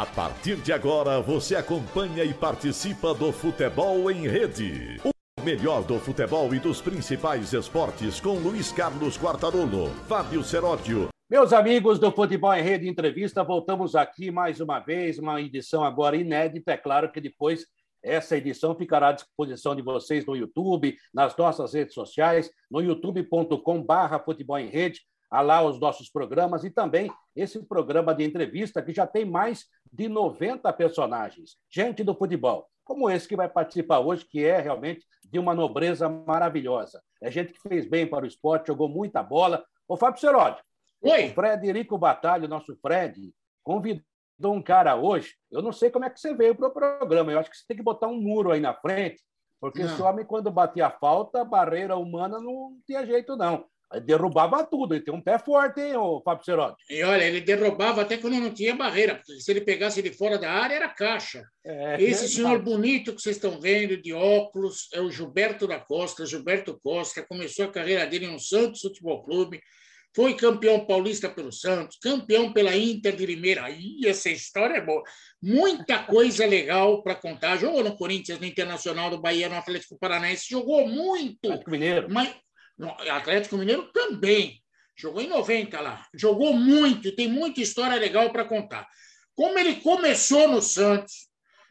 [0.00, 4.98] A partir de agora, você acompanha e participa do Futebol em Rede.
[5.04, 11.10] O melhor do futebol e dos principais esportes com Luiz Carlos Quartarolo, Fábio Seródio.
[11.28, 16.16] Meus amigos do Futebol em Rede Entrevista, voltamos aqui mais uma vez, uma edição agora
[16.16, 16.72] inédita.
[16.72, 17.66] É claro que depois
[18.02, 24.18] essa edição ficará à disposição de vocês no YouTube, nas nossas redes sociais, no youtube.com/barra
[24.18, 28.92] Futebol em Rede há lá os nossos programas e também esse programa de entrevista que
[28.92, 34.24] já tem mais de 90 personagens, gente do futebol, como esse que vai participar hoje,
[34.24, 37.00] que é realmente de uma nobreza maravilhosa.
[37.22, 39.64] É gente que fez bem para o esporte, jogou muita bola.
[39.86, 40.62] Ô, Fábio Seródio,
[41.00, 41.28] Oi.
[41.28, 44.04] o Frederico Batalha, nosso Fred, convidou
[44.42, 45.34] um cara hoje.
[45.50, 47.64] Eu não sei como é que você veio para o programa, eu acho que você
[47.68, 49.22] tem que botar um muro aí na frente,
[49.60, 49.92] porque não.
[49.92, 53.66] esse homem, quando batia a falta, barreira humana não tinha jeito, não.
[53.92, 56.82] Ele derrubava tudo, ele tem um pé forte, hein, o Fábio Cerotti?
[56.88, 60.38] E olha, ele derrubava até quando não tinha barreira, porque se ele pegasse de fora
[60.38, 61.42] da área, era caixa.
[61.64, 65.80] É, Esse é senhor bonito que vocês estão vendo, de óculos, é o Gilberto da
[65.80, 66.24] Costa.
[66.24, 69.60] Gilberto Costa começou a carreira dele no Santos Futebol Clube,
[70.14, 73.64] foi campeão paulista pelo Santos, campeão pela Inter de Limeira.
[73.64, 75.02] Aí, essa história é boa.
[75.40, 77.56] Muita coisa legal para contar.
[77.56, 81.48] Jogou no Corinthians, no Internacional do Bahia, no Atlético Paranaense, jogou muito.
[81.68, 82.08] Mineiro.
[82.10, 82.34] Mas
[83.10, 84.60] Atlético Mineiro também.
[84.96, 86.06] Jogou em 90 lá.
[86.14, 88.86] Jogou muito, tem muita história legal para contar.
[89.34, 91.30] Como ele começou no Santos,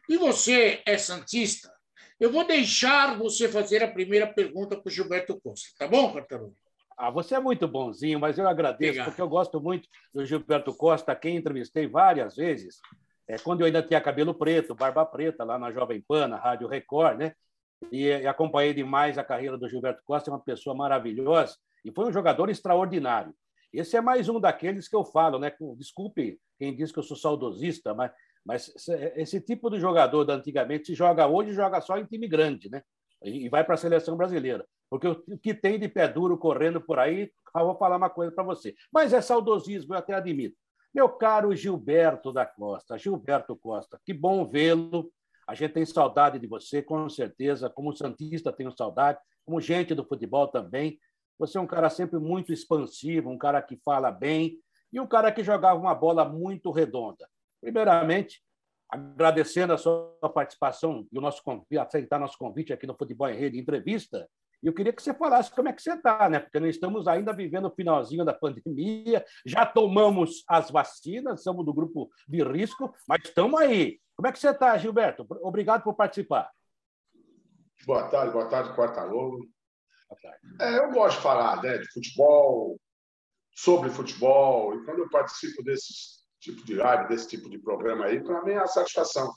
[0.10, 1.72] e você é Santista,
[2.20, 5.70] eu vou deixar você fazer a primeira pergunta para o Gilberto Costa.
[5.78, 6.54] Tá bom, Cartaruno?
[6.98, 9.06] Ah, você é muito bonzinho, mas eu agradeço, Obrigado.
[9.06, 12.80] porque eu gosto muito do Gilberto Costa, quem entrevistei várias vezes,
[13.26, 16.68] é, quando eu ainda tinha cabelo preto, barba preta, lá na Jovem Pan, na Rádio
[16.68, 17.34] Record, né?
[17.92, 22.14] E, acompanhei demais a carreira do Gilberto Costa, é uma pessoa maravilhosa e foi um
[22.14, 23.34] jogador extraordinário.
[23.72, 25.54] Esse é mais um daqueles que eu falo, né?
[25.78, 28.12] Desculpe quem diz que eu sou saudosista, mas,
[28.44, 28.74] mas
[29.16, 32.82] esse tipo de jogador da antigamente se joga hoje joga só em time grande, né?
[33.24, 34.66] E vai para a seleção brasileira.
[34.90, 38.32] Porque o que tem de pé duro correndo por aí, eu vou falar uma coisa
[38.32, 38.74] para você.
[38.92, 40.58] Mas é saudosismo, eu até admito.
[40.94, 45.12] Meu caro Gilberto da Costa, Gilberto Costa, que bom vê-lo
[45.50, 47.72] a gente tem saudade de você, com certeza.
[47.72, 49.18] Como Santista, tenho saudade.
[49.44, 51.00] Como gente do futebol também.
[51.40, 54.60] Você é um cara sempre muito expansivo, um cara que fala bem
[54.94, 57.28] e um cara que jogava uma bola muito redonda.
[57.60, 58.44] Primeiramente,
[58.88, 63.40] agradecendo a sua participação e o nosso convite, aceitar nosso convite aqui no Futebol em
[63.40, 64.30] Rede Entrevista.
[64.62, 66.38] E eu queria que você falasse como é que você está, né?
[66.38, 71.74] Porque nós estamos ainda vivendo o finalzinho da pandemia, já tomamos as vacinas, somos do
[71.74, 74.00] grupo de risco, mas estamos aí.
[74.20, 75.26] Como é que você está, Gilberto?
[75.42, 76.52] Obrigado por participar.
[77.86, 79.48] Boa tarde, boa tarde, Quarta Lobo.
[80.60, 82.78] É, eu gosto de falar né, de futebol,
[83.56, 88.22] sobre futebol, e quando eu participo desse tipo de live, desse tipo de programa aí,
[88.22, 89.32] para mim é a satisfação.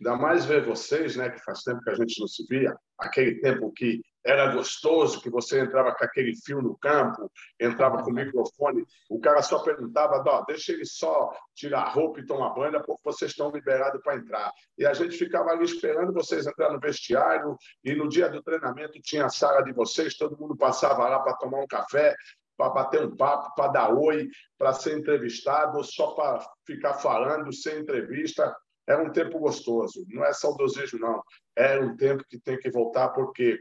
[0.00, 3.42] Ainda mais ver vocês, né, que faz tempo que a gente não se via, aquele
[3.42, 7.30] tempo que era gostoso, que você entrava com aquele fio no campo,
[7.60, 12.26] entrava com o microfone, o cara só perguntava, deixa ele só tirar a roupa e
[12.26, 14.50] tomar banho, porque vocês estão liberados para entrar.
[14.78, 18.98] E a gente ficava ali esperando vocês entrar no vestiário, e no dia do treinamento
[19.02, 22.16] tinha a sala de vocês, todo mundo passava lá para tomar um café,
[22.56, 27.80] para bater um papo, para dar oi, para ser entrevistado, só para ficar falando, sem
[27.80, 28.56] entrevista.
[28.86, 31.22] Era um tempo gostoso, não é saudosismo, não.
[31.56, 33.58] Era um tempo que tem que voltar, porque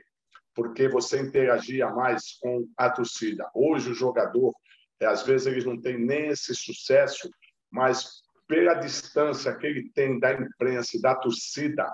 [0.56, 3.50] porque você interagia mais com a torcida.
[3.54, 4.54] Hoje o jogador,
[5.00, 7.30] é, às vezes eles não têm nem esse sucesso,
[7.72, 11.92] mas pela distância que ele tem da imprensa e da torcida,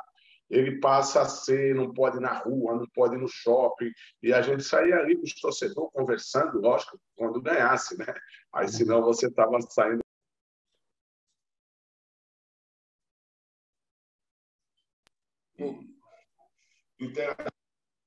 [0.50, 4.34] ele passa a ser, não pode ir na rua, não pode ir no shopping, e
[4.34, 8.14] a gente saía ali com os torcedores conversando, lógico, quando ganhasse, né?
[8.54, 10.02] Aí senão você estava saindo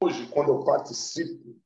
[0.03, 1.57] hoje, quando eu participo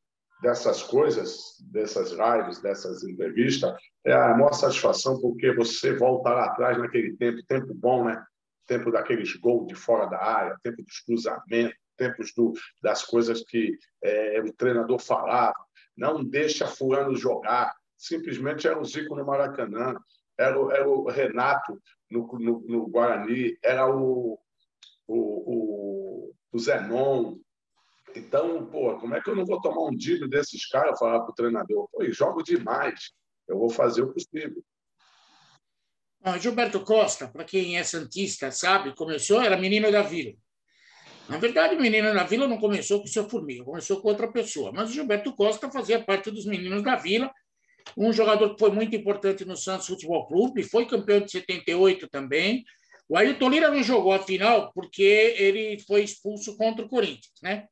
[0.42, 3.74] dessas coisas, dessas lives, dessas entrevistas,
[4.04, 8.22] é a maior satisfação porque você volta lá atrás naquele tempo, tempo bom, né?
[8.66, 12.52] Tempo daqueles gols de fora da área, tempo dos cruzamentos, tempos do,
[12.82, 13.72] das coisas que
[14.02, 15.56] é, o treinador falava.
[15.96, 17.74] Não deixa fulano jogar.
[17.96, 19.96] Simplesmente era o Zico no Maracanã,
[20.38, 21.80] era o, era o Renato
[22.10, 24.38] no, no, no, Guarani, era o,
[25.06, 27.38] o, o, o Zenon,
[28.16, 31.20] então, pô, como é que eu não vou tomar um drible desses caras e falar
[31.20, 31.88] para o treinador?
[31.92, 33.12] Pô, jogo demais,
[33.48, 34.62] eu vou fazer o possível.
[36.22, 40.32] Ah, Gilberto Costa, para quem é santista, sabe, começou, era menino da vila.
[41.28, 44.30] Na verdade, o menino da vila não começou com o seu formiga, começou com outra
[44.30, 44.72] pessoa.
[44.72, 47.30] Mas o Gilberto Costa fazia parte dos meninos da vila,
[47.96, 52.64] um jogador que foi muito importante no Santos Futebol Clube, foi campeão de 78 também,
[53.08, 57.68] O Ailton Lira não jogou a final porque ele foi expulso contra o Corinthians, né?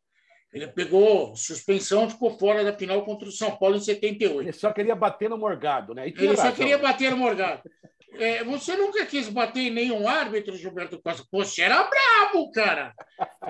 [0.54, 4.40] Ele pegou suspensão, ficou fora da final contra o São Paulo em 78.
[4.40, 6.06] Ele só queria bater no Morgado, né?
[6.06, 6.46] Ele razão.
[6.46, 7.68] só queria bater no Morgado.
[8.12, 11.26] É, você nunca quis bater em nenhum árbitro, Gilberto Costa.
[11.32, 12.94] Você era brabo, cara.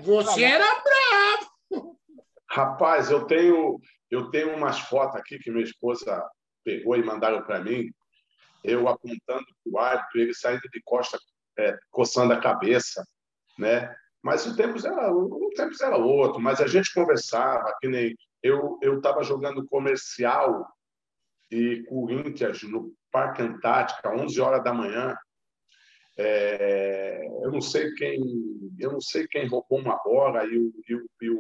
[0.03, 1.99] Você era brabo.
[2.49, 3.79] Rapaz, eu tenho,
[4.11, 6.27] eu tenho umas fotos aqui que minha esposa
[6.65, 7.91] pegou e mandaram para mim.
[8.63, 11.19] Eu apontando para o árbitro, ele saindo de costa,
[11.59, 13.05] é, coçando a cabeça,
[13.59, 13.95] né?
[14.25, 18.79] Mas o tempo era, o tempo era outro, mas a gente conversava, que nem eu
[18.81, 20.67] eu estava jogando comercial
[21.51, 25.15] e Corinthians no Parque Antártica, 11 horas da manhã.
[26.17, 28.19] É, eu não sei quem
[28.79, 31.31] eu não sei quem roubou uma bola e o, e o, e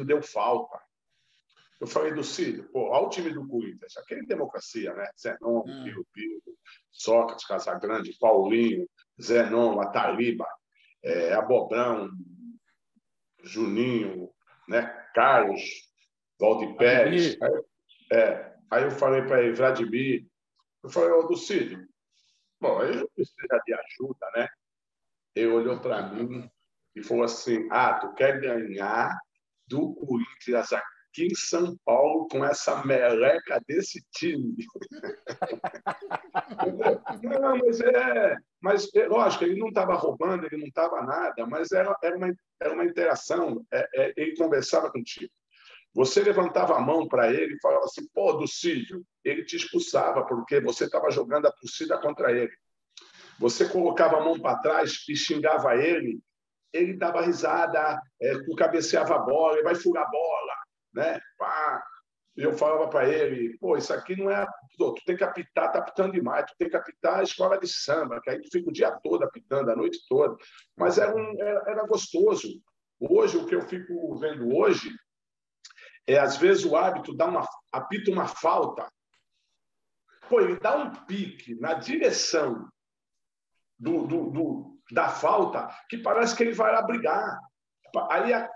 [0.00, 0.76] o deu falta.
[1.80, 5.08] Eu falei do Cílio, pô, olha o time do Corinthians, aquele democracia, né?
[5.16, 5.84] Zenon, hum.
[5.84, 6.42] Pio, Pio,
[6.90, 8.88] Sócrates, Casagrande, Paulinho,
[9.22, 10.46] Zenon, Ataliba,
[11.02, 12.10] é, Abobrão,
[13.42, 14.30] Juninho,
[14.68, 14.86] né?
[15.14, 15.60] Carlos,
[16.38, 17.36] Valdir Pérez.
[17.40, 17.62] Aí,
[18.12, 20.26] é, aí eu falei para ele, Vladimir,
[20.82, 21.86] eu falei, ô, Lucílio,
[22.60, 24.48] bom, ele precisa de ajuda, né?
[25.34, 26.50] Ele olhou para mim
[26.94, 29.18] e falou assim, ah, tu quer ganhar
[29.66, 34.54] do Corinthians aqui em São Paulo com essa meleca desse time.
[37.22, 41.72] não, mas é, mas é, lógico, ele não estava roubando, ele não estava nada, mas
[41.72, 45.32] era, era, uma, era uma interação, é, é, ele conversava contigo.
[45.92, 50.60] Você levantava a mão para ele e falava assim, pô, Ducídio, ele te expulsava porque
[50.60, 52.52] você estava jogando a torcida contra ele.
[53.40, 56.20] Você colocava a mão para trás e xingava ele,
[56.72, 60.52] ele dava risada, é, cabeceava a bola, ele vai furar a bola,
[60.92, 61.20] né?
[61.38, 61.82] Pá.
[62.36, 64.46] Eu falava para ele, pô, isso aqui não é.
[64.78, 68.20] Tu tem que apitar, tá apitando demais, tu tem que apitar a escola de samba,
[68.20, 70.36] que aí tu fica o dia todo apitando, a noite toda.
[70.76, 72.48] Mas era, um, era, era gostoso.
[72.98, 74.90] Hoje, o que eu fico vendo hoje
[76.06, 78.90] é, às vezes, o hábito dá uma, apita uma falta.
[80.28, 82.68] Pô, ele dá um pique na direção
[83.78, 87.38] do, do, do da falta que parece que ele vai lá brigar.
[88.10, 88.50] Aí a,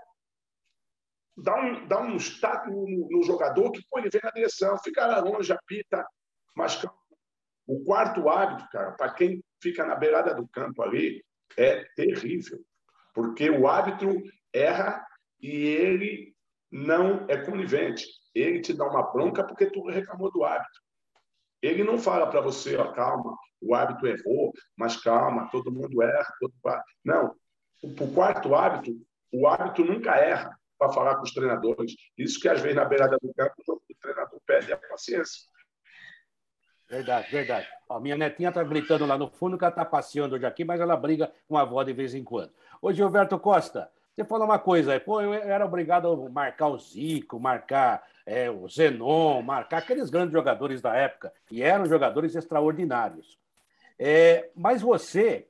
[1.37, 5.05] dá um, dá um status no, no, jogador que pô, ele vem na direção, fica
[5.05, 6.05] lá longe, apita,
[6.55, 6.81] mas
[7.67, 11.23] o quarto hábito, cara, para quem fica na beirada do campo ali,
[11.57, 12.59] é terrível,
[13.13, 14.21] porque o árbitro
[14.53, 15.05] erra
[15.41, 16.35] e ele
[16.71, 18.05] não é conivente.
[18.33, 20.81] Ele te dá uma bronca porque tu reclamou do árbitro.
[21.61, 26.33] Ele não fala para você, ó, calma, o árbitro errou, mas calma, todo mundo erra.
[26.39, 26.53] Todo...
[27.03, 27.35] Não.
[27.81, 28.91] O quarto hábito,
[29.31, 31.95] o árbitro nunca erra para falar com os treinadores.
[32.17, 35.41] Isso que, às vezes, na beirada do campo, o treinador perde a paciência.
[36.89, 37.67] Verdade, verdade.
[37.89, 40.79] A minha netinha está gritando lá no fundo que ela está passeando hoje aqui, mas
[40.79, 42.51] ela briga com a avó de vez em quando.
[42.81, 46.77] Ô, Gilberto Costa, você falou uma coisa aí, pô, eu era obrigado a marcar o
[46.77, 53.37] Zico, marcar é, o Zenon, marcar aqueles grandes jogadores da época, e eram jogadores extraordinários.
[53.97, 55.47] É, mas você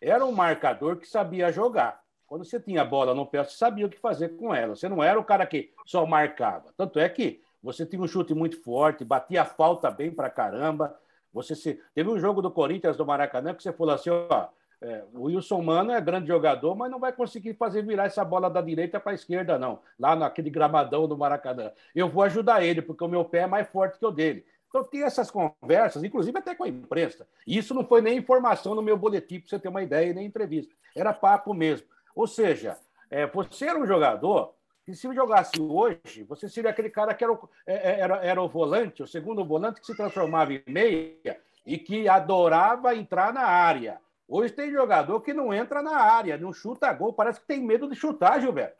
[0.00, 2.02] era um marcador que sabia jogar.
[2.28, 4.76] Quando você tinha a bola no pé, você sabia o que fazer com ela.
[4.76, 6.66] Você não era o cara que só marcava.
[6.76, 10.94] Tanto é que você tinha um chute muito forte, batia a falta bem pra caramba.
[11.32, 11.80] Você se...
[11.94, 14.48] Teve um jogo do Corinthians do Maracanã que você falou assim: ó,
[14.80, 18.50] é, o Wilson Mano é grande jogador, mas não vai conseguir fazer virar essa bola
[18.50, 19.80] da direita para a esquerda, não.
[19.98, 21.72] Lá naquele gramadão do Maracanã.
[21.94, 24.44] Eu vou ajudar ele, porque o meu pé é mais forte que o dele.
[24.68, 27.26] Então, tem essas conversas, inclusive até com a imprensa.
[27.46, 30.74] Isso não foi nem informação no meu boletim, para você ter uma ideia, nem entrevista.
[30.94, 31.86] Era papo mesmo.
[32.18, 32.76] Ou seja,
[33.08, 34.52] é, você era um jogador
[34.84, 38.42] que, se jogasse hoje, você seria aquele cara que era o, é, é, era, era
[38.42, 43.44] o volante, o segundo volante, que se transformava em meia e que adorava entrar na
[43.44, 47.62] área Hoje tem jogador que não entra na área, não chuta gol, parece que tem
[47.62, 48.76] medo de chutar, Gilberto.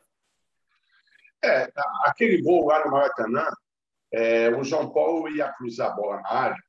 [1.42, 1.72] É,
[2.04, 3.46] aquele gol lá no Maracanã,
[4.12, 6.62] é, o João Paulo ia cruzar a bola na área,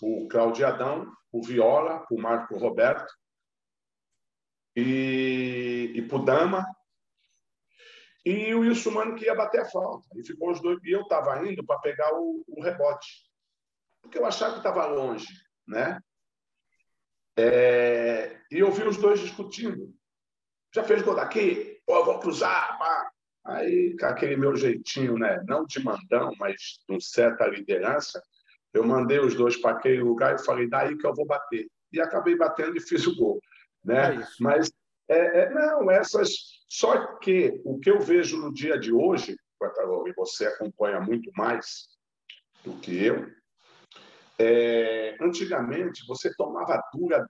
[0.00, 3.12] o Claudio Adão, o Viola, o Marco Roberto
[4.76, 6.66] e, e o Dama.
[8.24, 10.06] E o Wilson Mano que ia bater a falta.
[10.14, 10.78] E ficou os dois.
[10.84, 13.08] E eu estava indo para pegar o, o rebote.
[14.02, 15.28] Porque eu achava que estava longe,
[15.66, 16.00] né?
[17.36, 19.94] É, e eu vi os dois discutindo.
[20.74, 21.80] Já fez gol daqui?
[21.86, 22.78] Pô, eu vou cruzar.
[22.78, 23.10] Pá.
[23.44, 25.42] Aí, com aquele meu jeitinho, né?
[25.46, 28.22] não de mandão, mas com certa liderança,
[28.72, 31.66] eu mandei os dois para aquele lugar e falei, daí que eu vou bater.
[31.92, 33.40] E acabei batendo e fiz o gol.
[33.84, 34.16] Né?
[34.16, 34.70] É mas,
[35.08, 36.60] é, é, não, essas.
[36.68, 39.36] Só que o que eu vejo no dia de hoje,
[40.06, 41.88] e você acompanha muito mais
[42.64, 43.26] do que eu,
[44.38, 47.26] é, antigamente, você tomava dura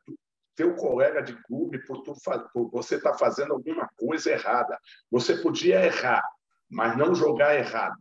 [0.54, 2.12] teu colega de clube por, tu,
[2.52, 4.78] por você estar tá fazendo alguma coisa errada.
[5.10, 6.22] Você podia errar,
[6.68, 7.96] mas não jogar errado.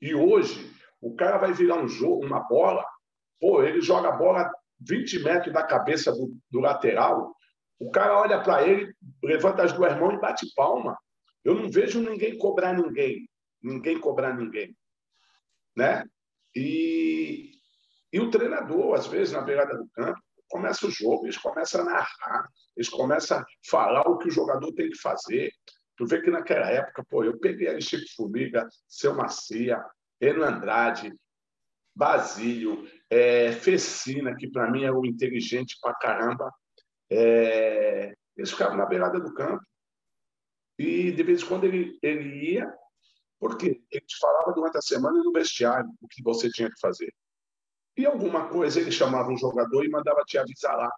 [0.00, 2.84] E hoje, o cara vai virar um jogo, uma bola,
[3.40, 7.34] pô, ele joga a bola 20 metros da cabeça do, do lateral,
[7.78, 10.96] o cara olha para ele, levanta as duas mãos e bate palma.
[11.44, 13.28] Eu não vejo ninguém cobrar ninguém,
[13.62, 14.74] ninguém cobrar ninguém,
[15.76, 16.04] né?
[16.54, 17.52] E,
[18.12, 21.84] e o treinador, às vezes, na beirada do campo, começa o jogo, eles começam a
[21.84, 25.52] narrar, eles começam a falar o que o jogador tem que fazer.
[25.96, 29.84] Tu vê que naquela época, pô, eu peguei ali Chico Formiga, Seu Macia,
[30.20, 31.12] Eno Andrade,
[31.94, 36.52] Basílio, é, Fecina, que para mim é o inteligente pra caramba.
[37.10, 39.62] É, eles ficavam na beirada do campo.
[40.78, 42.72] E de vez em quando ele, ele ia,
[43.38, 47.12] porque ele te falava durante a semana no vestiário o que você tinha que fazer.
[47.96, 50.90] E alguma coisa ele chamava um jogador e mandava te avisar lá.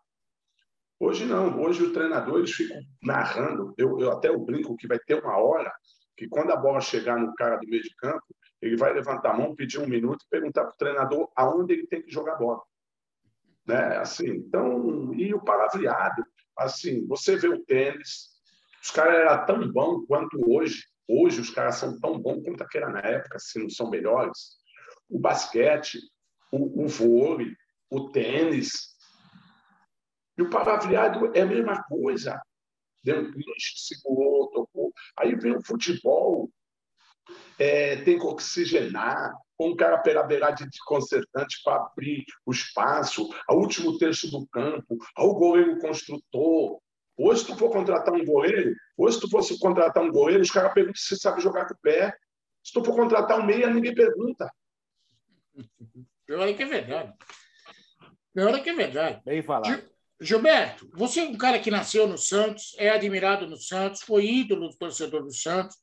[0.98, 3.75] Hoje não, hoje o treinador eles ficam narrando.
[3.76, 5.70] Eu, eu até brinco que vai ter uma hora
[6.16, 8.25] que quando a bola chegar no cara do meio de campo,
[8.62, 11.86] ele vai levantar a mão, pedir um minuto e perguntar para o treinador aonde ele
[11.86, 12.62] tem que jogar a bola.
[13.66, 13.96] Né?
[13.99, 16.25] Assim, então, e o palavreado,
[16.56, 18.37] assim, você vê o tênis,
[18.82, 20.85] os caras eram tão bons quanto hoje.
[21.08, 24.56] Hoje os caras são tão bons quanto aquela na época, se não são melhores.
[25.08, 25.99] O basquete,
[26.52, 27.52] o, o vôlei,
[27.90, 28.96] o tênis.
[30.38, 32.40] E o palavreado é a mesma coisa.
[33.02, 34.92] Deu um bicho, segurou, tocou.
[35.18, 36.50] Aí vem o futebol,
[37.58, 43.28] é, tem que oxigenar, com um cara pela beirada de consertante para abrir o espaço,
[43.48, 46.80] ao último terço do campo, ao goleiro construtor.
[47.18, 50.50] Hoje, se tu for contratar um goleiro, hoje, se tu fosse contratar um goleiro, os
[50.50, 52.14] caras perguntam se sabe jogar com o pé.
[52.62, 54.50] Se tu for contratar um meia, ninguém pergunta.
[56.26, 57.14] Pior é que é verdade.
[58.34, 59.22] Pior é que é verdade.
[59.25, 59.82] Bem falado.
[60.20, 64.68] Gilberto, você é um cara que nasceu no Santos, é admirado no Santos, foi ídolo
[64.68, 65.76] do torcedor do Santos,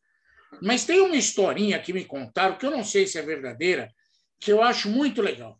[0.62, 3.92] mas tem uma historinha que me contaram, que eu não sei se é verdadeira,
[4.40, 5.60] que eu acho muito legal.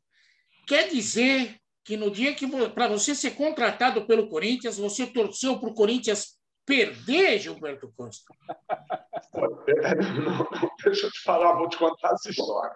[0.68, 5.70] Quer dizer que no dia que para você ser contratado pelo Corinthians, você torceu para
[5.70, 8.34] o Corinthians perder, Gilberto Costa?
[10.84, 12.76] deixa eu te falar, vou te contar essa história.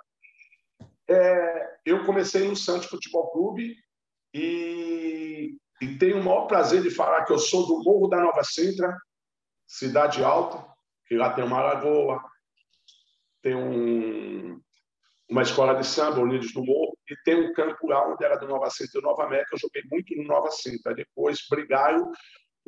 [1.10, 3.78] É, eu comecei no Santos Futebol Clube
[4.34, 8.44] e, e tenho o maior prazer de falar que eu sou do Morro da Nova
[8.44, 8.98] Sintra,
[9.66, 10.66] cidade alta,
[11.08, 12.22] que lá tem uma lagoa,
[13.42, 14.62] tem um,
[15.30, 18.48] uma escola de samba, Unidos do Morro, e tem um campo lá onde era do
[18.48, 19.56] Nova Sintra e Nova América.
[19.56, 20.94] Eu joguei muito no Nova Sintra.
[20.94, 22.12] Depois brigaram.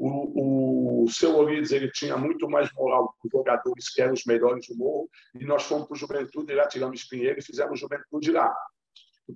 [0.02, 4.24] O, o seu Orides ele tinha muito mais moral que os jogadores que eram os
[4.24, 8.32] melhores do Morro, e nós fomos para o Juventude, lá tiramos Pinheiro e fizemos Juventude
[8.32, 8.56] lá.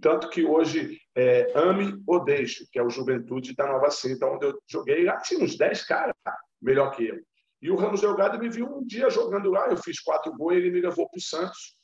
[0.01, 4.45] Tanto que hoje é, ame ou deixe, que é o Juventude da Nova Sintra, onde
[4.45, 5.03] eu joguei.
[5.03, 6.15] Lá tinha uns 10 caras
[6.61, 7.19] melhor que eu.
[7.63, 10.69] E o Ramos Delgado me viu um dia jogando lá, eu fiz quatro gols, ele
[10.69, 11.77] me levou para o Santos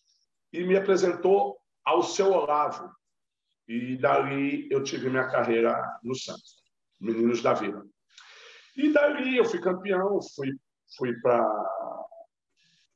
[0.51, 2.91] e me apresentou ao seu Olavo.
[3.65, 6.61] E dali eu tive minha carreira no Santos,
[6.99, 7.85] Meninos da Vila.
[8.75, 10.53] E dali eu fui campeão, fui,
[10.97, 11.47] fui para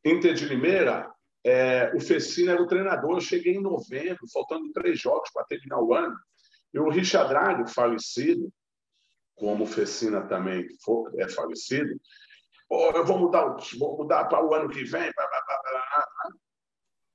[0.04, 1.10] Inter de Limeira,
[1.42, 5.80] é, o Fecina era o treinador, eu cheguei em novembro, faltando três jogos para terminar
[5.80, 6.18] o ano,
[6.74, 8.52] e o Richard Drago, falecido,
[9.36, 10.68] como o Fecina também
[11.18, 11.98] é falecido,
[12.96, 15.12] Eu vou mudar, vou mudar para o ano que vem.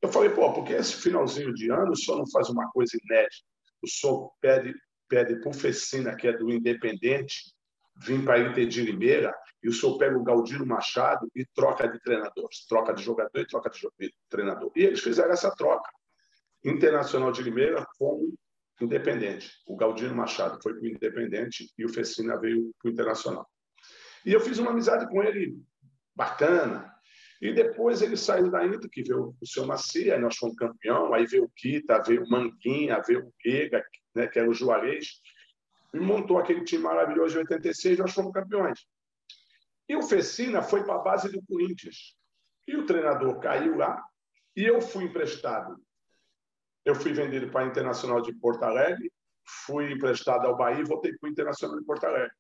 [0.00, 3.45] Eu falei, pô, porque esse finalzinho de ano o senhor não faz uma coisa inédita?
[3.83, 4.75] O senhor pede,
[5.09, 7.53] pede para o Fecina, que é do Independente,
[7.97, 11.99] vir para Inter de Limeira, e o senhor pega o Galdino Machado e troca de
[12.00, 12.49] treinador.
[12.69, 14.71] Troca de jogador e troca de treinador.
[14.77, 15.91] E eles fizeram essa troca.
[16.65, 18.33] Internacional de Limeira com
[18.81, 19.50] Independente.
[19.67, 23.49] O Galdino Machado foi para o Independente e o Fecina veio para o Internacional.
[24.28, 25.58] E eu fiz uma amizade com ele
[26.14, 26.94] bacana.
[27.40, 31.14] E depois ele saiu da Inter, que veio o seu Macia, aí nós fomos campeão,
[31.14, 33.82] aí veio o Kita, veio o Manguinha, veio o Guega,
[34.14, 35.23] né, que era o Juarez,
[35.94, 38.87] e montou aquele time maravilhoso de 86, nós fomos campeões.
[39.88, 42.14] E o Fecina foi para a base do Corinthians.
[42.66, 43.99] E o treinador caiu lá,
[44.54, 45.82] e eu fui emprestado.
[46.85, 49.11] Eu fui vendido para a Internacional de Porto Alegre,
[49.64, 52.37] fui emprestado ao Bahia e voltei para o Internacional de Porto Alegre.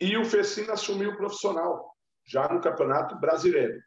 [0.00, 1.94] E o Fecina assumiu o profissional,
[2.26, 3.80] já no Campeonato Brasileiro.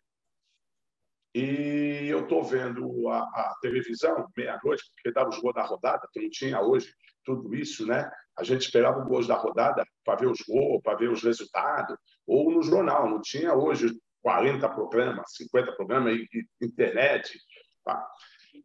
[1.35, 6.21] E eu estou vendo a, a televisão, meia-noite, porque dava os gols da rodada, que
[6.21, 6.91] não tinha hoje
[7.23, 8.09] tudo isso, né?
[8.37, 11.97] A gente esperava os gols da rodada para ver os gols, para ver os resultados,
[12.25, 17.37] ou no jornal, não tinha hoje 40 programas, 50 programas, e, e internet.
[17.83, 18.07] Tá?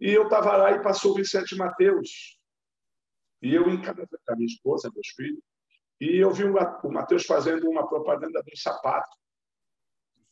[0.01, 2.39] E eu estava lá e passou o Vicente Mateus.
[3.43, 5.43] E eu em casa com a minha esposa, meus filhos,
[6.03, 6.53] E eu vi o
[6.91, 9.17] Matheus fazendo uma propaganda do sapato.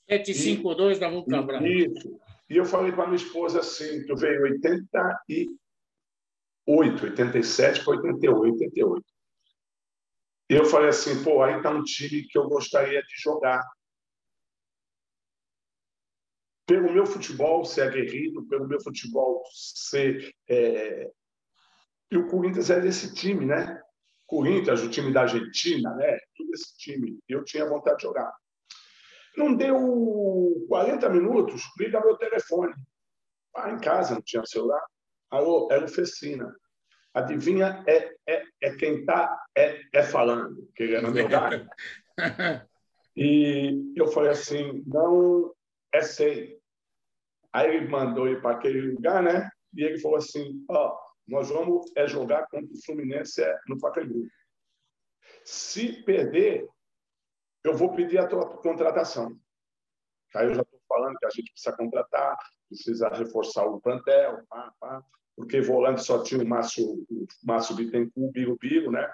[0.09, 1.69] 752 da Vulca Branca.
[1.69, 2.21] Isso.
[2.49, 9.07] E eu falei para minha esposa assim, eu veio 88, 87 para 88, 88.
[10.51, 13.65] E eu falei assim, pô, aí tá um time que eu gostaria de jogar.
[16.67, 20.35] Pelo meu futebol ser aguerrido, pelo meu futebol ser...
[20.49, 21.13] É...
[22.11, 23.81] E o Corinthians é desse time, né?
[24.31, 26.17] Corinthians, o time da Argentina, né?
[26.37, 27.19] Tudo esse time.
[27.29, 28.33] Eu tinha vontade de jogar.
[29.37, 32.73] Não deu 40 minutos, liga meu telefone.
[33.57, 34.81] Ah, em casa, não tinha celular.
[35.31, 36.55] Alô, era o Fecina.
[37.13, 41.67] Adivinha, é, é, é quem está é, é falando, querendo meu lugar.
[43.17, 45.53] E eu falei assim, não
[45.93, 46.57] é sei.
[47.53, 49.51] Aí ele mandou ir para aquele lugar, né?
[49.75, 53.79] E ele falou assim, ó, oh, nós vamos é jogar contra o Fluminense é, no
[53.79, 54.27] Pacaembu.
[55.45, 56.69] Se perder,
[57.63, 59.39] eu vou pedir a tua contratação.
[60.35, 62.37] Aí eu já estou falando que a gente precisa contratar,
[62.69, 65.05] precisa reforçar o plantel, pá, pá,
[65.37, 69.09] porque volante só tinha o Márcio, o Márcio Bittencourt, o Bigo Bigo, né?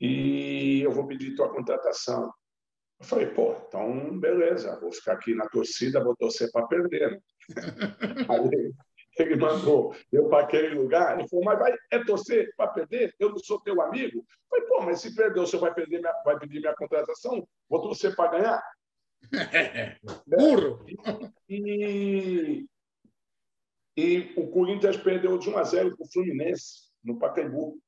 [0.00, 2.32] E eu vou pedir tua contratação.
[2.98, 7.10] Eu falei, pô, então beleza, vou ficar aqui na torcida, vou torcer para perder.
[7.10, 7.20] Né?
[8.28, 8.72] Aí
[9.22, 13.14] ele mandou eu para aquele lugar, ele falou, mas vai é torcer para perder?
[13.18, 14.18] Eu não sou teu amigo?
[14.18, 17.46] Eu falei, pô, mas se perder, você vai, perder minha, vai pedir minha contratação?
[17.68, 18.62] Vou torcer para ganhar?
[20.26, 20.84] Burro!
[21.48, 22.66] E,
[23.96, 27.80] e o Corinthians perdeu de 1 a 0 para o Fluminense, no Pacaembu.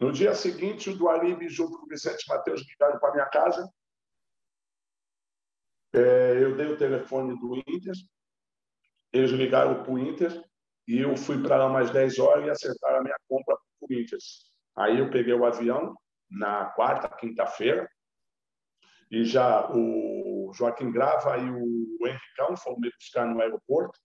[0.00, 3.68] No dia seguinte, o Dualibe, junto com o Vicente Matheus, ligaram para minha casa.
[5.92, 7.94] É, eu dei o telefone do Inter,
[9.14, 10.44] eles ligaram para o Inter
[10.88, 13.88] e eu fui para lá mais 10 horas e acertaram a minha compra para o
[13.88, 14.50] Corinthians.
[14.76, 15.94] Aí eu peguei o avião
[16.28, 17.88] na quarta, quinta-feira,
[19.10, 23.96] e já o Joaquim Grava e o Henricão foram me buscar no aeroporto.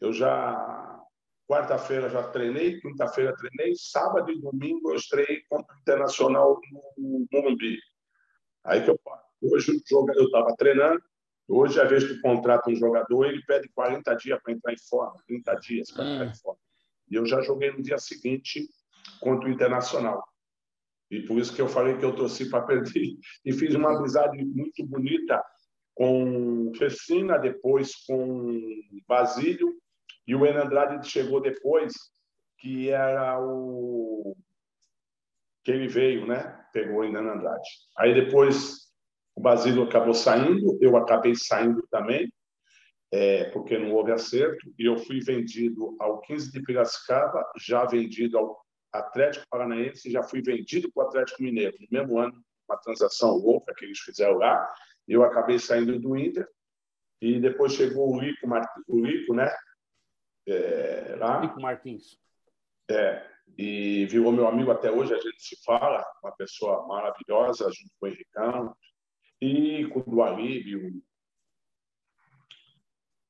[0.00, 1.04] Eu já,
[1.46, 6.58] quarta-feira já treinei, quinta-feira treinei, sábado e domingo eu estreiei contra o Internacional
[6.96, 7.78] no Morumbi.
[8.64, 8.98] Aí que eu
[9.40, 11.00] Hoje o jogo, eu estava treinando,
[11.48, 15.22] hoje, a vez que contrata um jogador, ele pede 40 dias para entrar em forma,
[15.26, 16.34] 30 dias para entrar em hum.
[16.34, 16.60] forma.
[17.10, 18.68] E eu já joguei no dia seguinte
[19.20, 20.22] contra o Internacional.
[21.10, 23.16] E por isso que eu falei que eu torci para perder.
[23.44, 25.42] E fiz uma amizade muito bonita
[25.94, 28.62] com Fecina, depois com
[29.06, 29.74] Basílio,
[30.26, 31.92] e o Enan Andrade chegou depois,
[32.58, 34.36] que era o
[35.64, 36.64] que ele veio, né?
[36.72, 37.68] Pegou o Enan Andrade.
[37.96, 38.87] Aí depois
[39.38, 42.28] o Basílio acabou saindo, eu acabei saindo também,
[43.12, 48.36] é, porque não houve acerto, e eu fui vendido ao 15 de Piracicaba, já vendido
[48.36, 48.60] ao
[48.92, 51.76] Atlético Paranaense, já fui vendido para o Atlético Mineiro.
[51.78, 54.68] No mesmo ano, uma transação louca que eles fizeram lá,
[55.06, 56.48] eu acabei saindo do Inter,
[57.22, 58.44] e depois chegou o Rico,
[58.88, 59.54] o Rico né?
[60.48, 61.40] É, lá.
[61.42, 62.18] Rico Martins.
[62.90, 63.24] É,
[63.56, 68.06] e virou meu amigo até hoje, a gente se fala, uma pessoa maravilhosa, junto com
[68.06, 68.74] o Henricão,
[69.40, 71.02] e com o Dualib,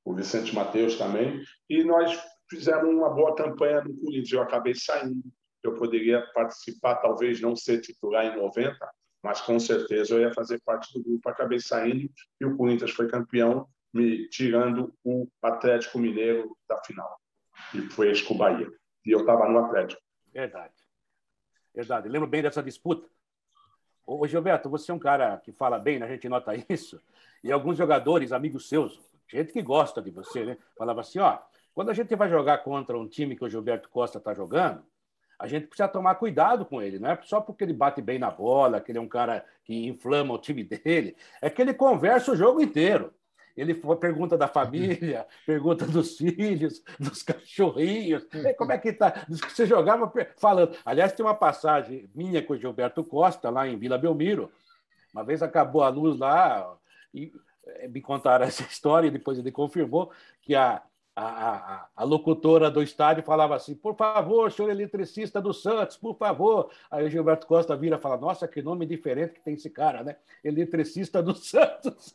[0.05, 2.18] o, Vicente Mateus também, e nós
[2.49, 4.33] fizemos uma boa campanha no Corinthians.
[4.33, 5.23] Eu acabei saindo,
[5.62, 8.77] eu poderia participar, talvez não ser titular em 90,
[9.23, 11.29] mas com certeza eu ia fazer parte do grupo.
[11.29, 17.21] Acabei saindo e o Corinthians foi campeão, me tirando o Atlético Mineiro da final.
[17.75, 18.68] E foi com o Bahia.
[19.05, 20.01] E eu estava no Atlético.
[20.33, 20.75] Verdade.
[21.75, 22.09] Verdade.
[22.09, 23.09] lembro bem dessa disputa.
[24.11, 26.07] Ô, Gilberto, você é um cara que fala bem, né?
[26.07, 26.99] a gente nota isso.
[27.44, 30.57] E alguns jogadores, amigos seus, gente que gosta de você, né?
[30.79, 31.38] Falava assim: ó,
[31.75, 34.83] quando a gente vai jogar contra um time que o Gilberto Costa está jogando,
[35.38, 38.31] a gente precisa tomar cuidado com ele, não é só porque ele bate bem na
[38.31, 42.33] bola, que ele é um cara que inflama o time dele, é que ele conversa
[42.33, 43.12] o jogo inteiro.
[43.61, 48.27] Ele pergunta da família, pergunta dos filhos, dos cachorrinhos.
[48.57, 49.27] Como é que tá?
[49.29, 50.77] Você jogava falando.
[50.85, 54.51] Aliás, tem uma passagem minha com o Gilberto Costa, lá em Vila Belmiro.
[55.12, 56.77] Uma vez acabou a luz lá,
[57.12, 57.33] e
[57.66, 60.83] eh, me contaram essa história, e depois ele confirmou que a,
[61.18, 66.16] a, a, a, locutora do estádio falava assim: por favor, senhor eletricista do Santos, por
[66.16, 66.70] favor.
[66.88, 70.04] Aí o Gilberto Costa vira e fala: nossa, que nome diferente que tem esse cara,
[70.04, 70.16] né?
[70.44, 72.14] Eletricista do Santos.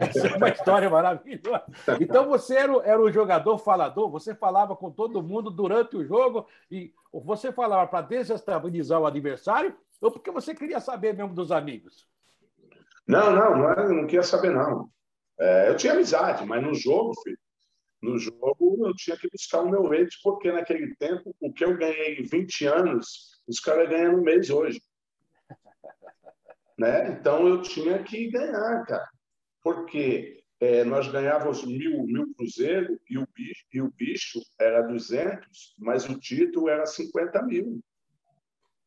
[0.00, 1.64] Essa é uma história maravilhosa.
[1.98, 6.46] Então você era, era o jogador falador, você falava com todo mundo durante o jogo
[6.70, 12.06] e você falava para desestabilizar o adversário ou porque você queria saber mesmo dos amigos?
[13.08, 14.90] Não, não, não, não queria saber, não.
[15.38, 17.38] É, eu tinha amizade, mas no jogo, filho
[18.02, 21.76] no jogo, eu tinha que buscar o meu leite, porque naquele tempo, o que eu
[21.76, 24.80] ganhei em 20 anos, os caras ganham no mês hoje.
[26.78, 27.12] né?
[27.12, 29.08] Então eu tinha que ganhar, cara.
[29.62, 35.74] Porque é, nós ganhávamos mil, mil cruzeiro e o, bicho, e o bicho era 200,
[35.78, 37.80] mas o título era 50 mil.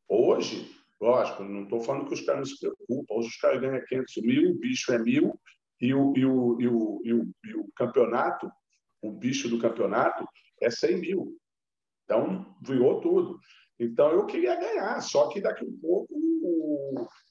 [0.08, 3.16] Hoje, lógico, não estou falando que os caras não se preocupam.
[3.16, 5.40] Hoje os caras ganham 500 mil, o bicho é mil
[5.80, 8.52] e o, e o, e o, e o, e o campeonato,
[9.02, 10.28] o bicho do campeonato
[10.62, 11.38] é 100 mil.
[12.04, 13.40] Então, virou tudo.
[13.80, 16.14] Então, eu queria ganhar, só que daqui a pouco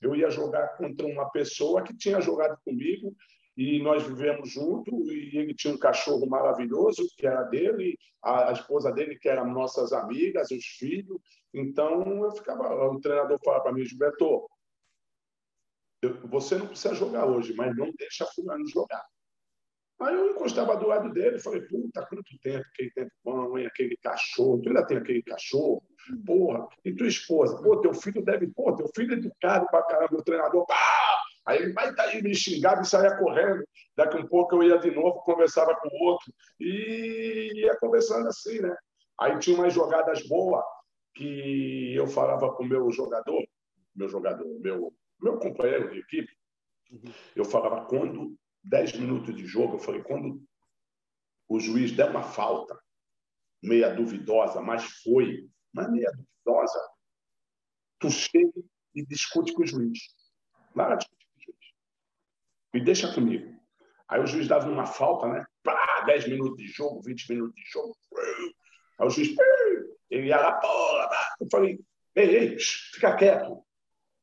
[0.01, 3.15] eu ia jogar contra uma pessoa que tinha jogado comigo
[3.57, 8.93] e nós vivemos junto e ele tinha um cachorro maravilhoso que era dele, a, esposa
[8.93, 11.21] dele que eram nossas amigas, os filhos.
[11.53, 14.49] Então eu ficava, o treinador falava para mim, Gilberto,
[16.27, 19.05] você não precisa jogar hoje, mas não deixa fulano jogar.
[20.01, 23.67] Aí eu encostava do lado dele e falei, puta, quanto tempo aquele tempo bom, hein?
[23.67, 25.83] aquele cachorro, tu ainda tem aquele cachorro?
[26.25, 27.61] Porra, e tua esposa?
[27.63, 30.77] Pô, teu filho deve, pô, teu filho é educado pra caramba, o treinador, pá!
[31.47, 33.65] Aí ele vai daí me xingava e saía correndo.
[33.97, 38.61] Daqui um pouco eu ia de novo, conversava com o outro e ia conversando assim,
[38.61, 38.77] né?
[39.19, 40.63] Aí tinha umas jogadas boas
[41.15, 43.43] que eu falava com o meu jogador,
[43.97, 46.31] meu jogador, meu, meu companheiro de equipe,
[47.35, 50.43] eu falava quando 10 minutos de jogo, eu falei, quando
[51.49, 52.79] o juiz der uma falta,
[53.63, 56.79] meia duvidosa, mas foi, mas meia duvidosa,
[57.99, 58.53] tu chega
[58.95, 59.99] e discute com o juiz.
[60.75, 61.75] Lá discute com o juiz.
[62.75, 63.59] E deixa comigo.
[64.09, 65.45] Aí o juiz dava uma falta, né?
[65.63, 67.97] Pá, 10 minutos de jogo, 20 minutos de jogo.
[68.99, 69.35] Aí o juiz,
[70.11, 71.11] ele ia lá, porra.
[71.41, 71.79] Eu falei,
[72.15, 73.65] ei, ei, fica quieto.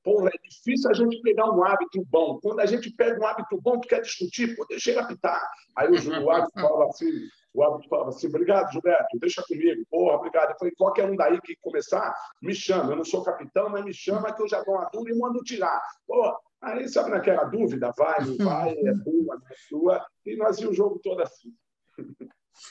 [0.05, 2.39] Porra, é difícil a gente pegar um hábito bom.
[2.39, 5.41] Quando a gente pega um hábito bom, tu quer discutir, pô, deixa ele apitar.
[5.75, 7.11] Aí o, o hábito falava assim,
[7.51, 9.83] o hábito falava assim, obrigado, Gilberto, deixa comigo.
[9.89, 10.51] Porra, obrigado.
[10.51, 12.91] Eu falei, qualquer um daí que começar, me chama.
[12.91, 15.43] Eu não sou capitão, mas me chama que eu já dou uma dúvida e mando
[15.43, 15.81] tirar.
[16.05, 20.05] Pô, aí, sabe naquela dúvida, vai, não vai, é boa, não é sua.
[20.23, 21.51] E nós íamos o jogo todo assim.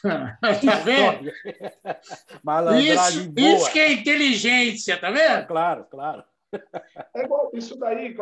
[0.02, 1.32] tá vendo?
[2.78, 5.48] isso, isso que é inteligência, tá vendo?
[5.48, 6.22] Claro, claro.
[7.14, 8.16] É igual, isso daí,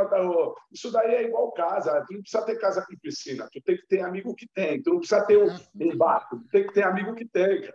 [0.70, 2.04] isso daí é igual casa.
[2.06, 4.82] Tu não precisa ter casa com piscina, tu tem que ter amigo que tem.
[4.82, 5.48] Tu não precisa ter um,
[5.80, 7.72] um barco, tu tem que ter amigo que tem.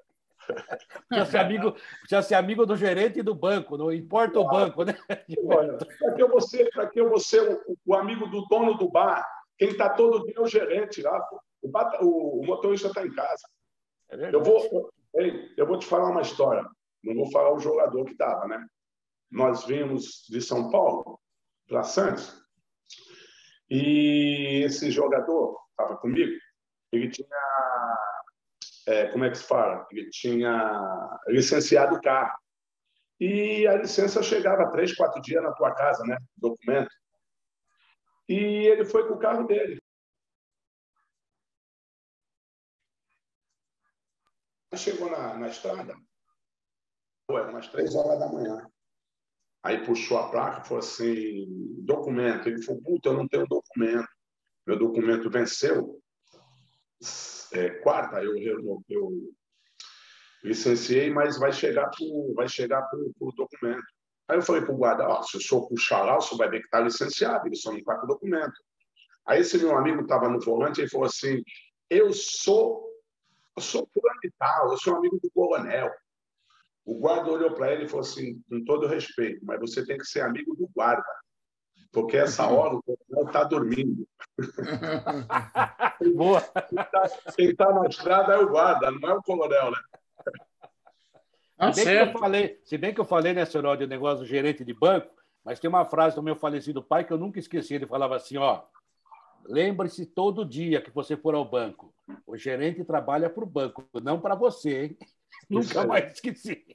[1.10, 4.84] Precisa ser, amigo, precisa ser amigo do gerente e do banco, não importa o banco,
[4.84, 4.94] né?
[5.08, 8.90] Para que eu vou ser, que eu vou ser o, o, amigo do dono do
[8.90, 9.28] bar?
[9.58, 11.20] Quem está todo dia é o gerente lá.
[11.62, 11.70] O,
[12.06, 13.44] o, o motorista está em casa.
[14.10, 14.92] É eu, vou,
[15.58, 16.64] eu vou te falar uma história.
[17.04, 18.66] Não vou falar o jogador que estava, né?
[19.30, 21.20] Nós vimos de São Paulo
[21.68, 22.48] para Santos,
[23.70, 26.40] e esse jogador estava comigo,
[26.92, 27.28] ele tinha,
[28.88, 29.86] é, como é que se fala?
[29.92, 32.38] Ele tinha licenciado o carro.
[33.20, 36.18] E a licença chegava três, quatro dias na tua casa, né?
[36.38, 36.94] Documento.
[38.30, 39.82] E ele foi com o carro dele.
[44.76, 45.96] Chegou na, na estrada,
[47.30, 48.70] era umas três horas da manhã.
[49.64, 51.46] Aí puxou a placa e falou assim:
[51.80, 52.48] documento.
[52.48, 54.08] Ele falou: puta, eu não tenho documento.
[54.66, 56.00] Meu documento venceu.
[57.54, 59.12] É, quarta, eu, eu, eu
[60.44, 63.86] licenciei, mas vai chegar pro, vai chegar pro, pro documento.
[64.28, 66.60] Aí eu falei para o guarda: oh, se eu sou puxar lá, você vai ver
[66.60, 68.62] que está licenciado, ele só não está com o documento.
[69.26, 71.42] Aí esse meu amigo estava no volante e falou assim:
[71.90, 72.86] eu sou,
[73.56, 75.92] eu sou fulano de tal, eu sou amigo do coronel.
[76.88, 80.06] O guarda olhou para ele e falou assim, com todo respeito, mas você tem que
[80.06, 81.04] ser amigo do guarda,
[81.92, 84.08] porque essa hora o coronel está dormindo.
[86.16, 86.42] Boa.
[87.36, 89.78] Quem está tá na estrada é o guarda, não é o coronel, né?
[91.58, 94.20] Ah, se, bem que eu falei, se bem que eu falei nessa hora de negócio
[94.20, 97.38] do gerente de banco, mas tem uma frase do meu falecido pai que eu nunca
[97.38, 97.74] esqueci.
[97.74, 98.62] Ele falava assim: ó,
[99.44, 101.94] lembre-se todo dia que você for ao banco,
[102.26, 104.86] o gerente trabalha para o banco, não para você.
[104.86, 104.98] Hein?
[105.50, 106.66] Nunca mais esqueci.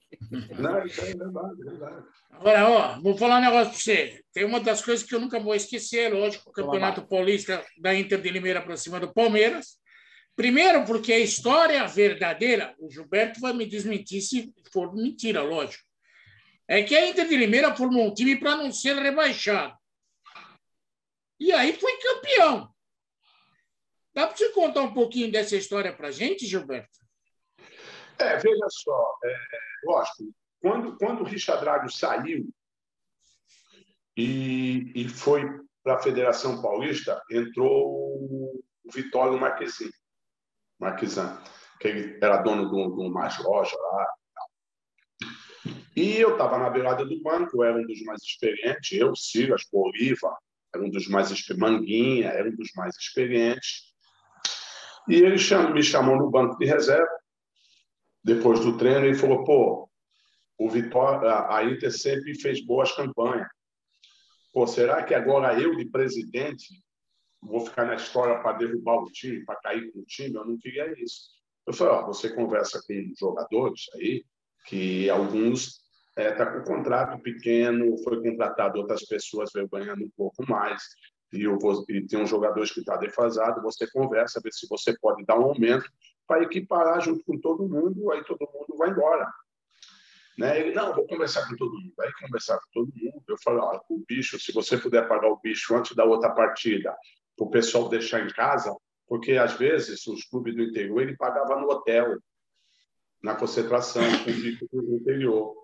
[0.58, 2.06] Não, isso é verdade, é verdade.
[2.30, 4.24] Agora, ó, vou falar um negócio para você.
[4.32, 8.20] Tem uma das coisas que eu nunca vou esquecer, lógico, o Campeonato Paulista da Inter
[8.20, 9.78] de Limeira para cima do Palmeiras.
[10.34, 15.84] Primeiro, porque a história verdadeira, o Gilberto vai me desmentir se for mentira, lógico.
[16.66, 19.76] É que a Inter de Limeira formou um time para não ser rebaixado.
[21.38, 22.72] E aí foi campeão.
[24.14, 27.01] Dá para você contar um pouquinho dessa história para gente, Gilberto?
[28.18, 29.36] É, veja só, é,
[29.84, 32.48] lógico, quando, quando o Richard Drago saiu
[34.16, 35.44] e, e foi
[35.82, 39.90] para a Federação Paulista, entrou o Vitório Marquesin,
[40.78, 41.40] Marquesan,
[41.80, 44.06] que ele era dono de uma loja lá.
[45.96, 50.36] E eu estava na beirada do banco, era um dos mais experientes, eu, Silas, Bolívar,
[50.74, 53.92] era um dos mais Manguinha, era um dos mais experientes.
[55.08, 55.36] E ele
[55.72, 57.21] me chamou no banco de reserva,
[58.22, 59.90] depois do treino, e falou: pô,
[60.58, 63.48] o Vitória, a Inter sempre fez boas campanhas.
[64.52, 66.82] Pô, será que agora eu, de presidente,
[67.40, 70.34] vou ficar na história para derrubar o time, para cair com o time?
[70.34, 71.30] Eu não queria isso.
[71.66, 74.24] Eu falei: ó, você conversa com jogadores aí,
[74.66, 75.80] que alguns
[76.16, 80.82] é, tá com contrato pequeno, foi contratado outras pessoas, veio ganhando um pouco mais
[81.32, 84.96] e, eu vou, e tem um jogadores que está defasado, você conversa, vê se você
[84.98, 85.90] pode dar um aumento
[86.32, 89.30] para equiparar junto com todo mundo, aí todo mundo vai embora.
[90.38, 90.60] Né?
[90.60, 91.92] Ele, não, vou conversar com todo mundo.
[92.00, 93.22] Aí conversar com todo mundo.
[93.28, 96.96] Eu falei, ó, o bicho, se você puder pagar o bicho antes da outra partida,
[97.36, 98.74] para o pessoal deixar em casa,
[99.06, 102.16] porque às vezes os clubes do interior ele pagava no hotel,
[103.22, 104.30] na concentração, com
[104.78, 105.54] o do interior.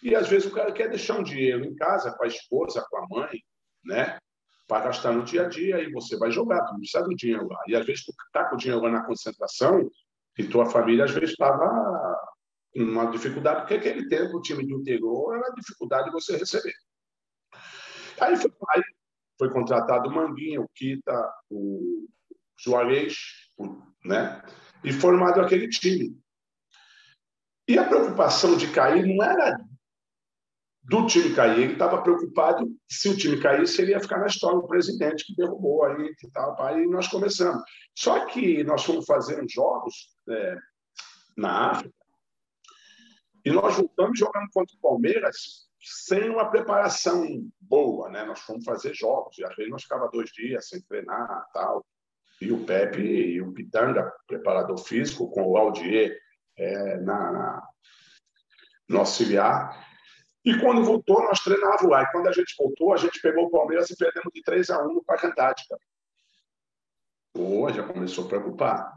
[0.00, 2.98] E às vezes o cara quer deixar um dinheiro em casa com a esposa, com
[2.98, 3.42] a mãe,
[3.84, 4.16] né?
[4.66, 7.46] para gastar no dia a dia e você vai jogar, tu não precisa do dinheiro
[7.48, 7.58] lá.
[7.66, 9.90] E às vezes tu está com o dinheiro lá na concentração
[10.38, 12.20] e tua família às vezes estava
[12.74, 16.74] uma dificuldade, porque aquele tempo o time do interior era dificuldade de você receber.
[18.20, 18.82] Aí foi, aí
[19.38, 22.08] foi contratado o Manguinha, o Kita, o
[22.58, 23.16] Juarez,
[24.04, 24.42] né?
[24.84, 26.16] e formado aquele time.
[27.66, 29.58] E a preocupação de cair não era
[30.84, 31.60] do time cair.
[31.60, 35.34] Ele estava preocupado se o time caísse, ele ia ficar na história o presidente que
[35.34, 36.60] derrubou aí e tal.
[36.62, 37.62] Aí nós começamos.
[37.96, 40.56] Só que nós fomos fazendo jogos é,
[41.36, 41.94] na África
[43.44, 47.26] e nós voltamos jogando contra o Palmeiras sem uma preparação
[47.60, 48.24] boa, né?
[48.24, 51.84] Nós fomos fazer jogos e às vezes nós ficava dois dias sem treinar tal.
[52.40, 56.18] E o Pepe e o Pitanga, preparador físico, com o Aldier
[56.56, 57.68] é, na, na,
[58.88, 59.93] no auxiliar,
[60.44, 62.02] e quando voltou, nós treinávamos lá.
[62.02, 64.86] E quando a gente voltou, a gente pegou o Palmeiras e perdemos de 3 a
[64.86, 65.78] 1 no Parque Antártica.
[67.32, 68.92] Pô, já começou a preocupar.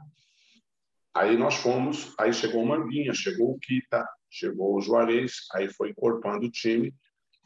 [1.15, 5.91] Aí nós fomos, aí chegou o Manguinha, chegou o Kita, chegou o Juarez, aí foi
[5.91, 6.93] encorpando o time.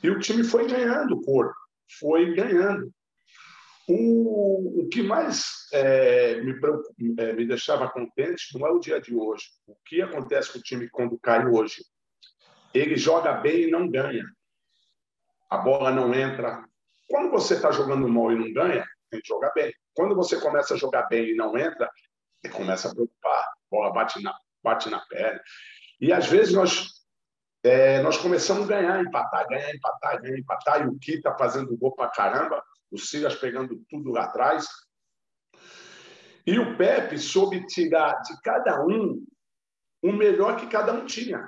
[0.04, 1.56] E o time foi ganhando corpo,
[2.00, 2.92] foi ganhando.
[3.88, 6.54] O, o que mais é, me,
[7.20, 9.46] é, me deixava contente não é o dia de hoje.
[9.68, 11.84] O que acontece com o time quando cai hoje?
[12.74, 14.26] Ele joga bem e não ganha.
[15.50, 16.64] A bola não entra.
[17.10, 19.74] Quando você está jogando mal e não ganha, tem que jogar bem.
[19.94, 21.90] Quando você começa a jogar bem e não entra,
[22.42, 23.40] você começa a preocupar.
[23.40, 25.42] A bola bate na, bate na perna.
[26.00, 26.88] E às vezes nós,
[27.64, 30.82] é, nós começamos a ganhar, empatar, ganhar, empatar, ganhar, empatar.
[30.82, 34.66] E o Kita tá fazendo gol para caramba, o Silas pegando tudo lá atrás.
[36.48, 39.24] E o Pepe soube tirar de cada um
[40.02, 41.48] o melhor que cada um tinha.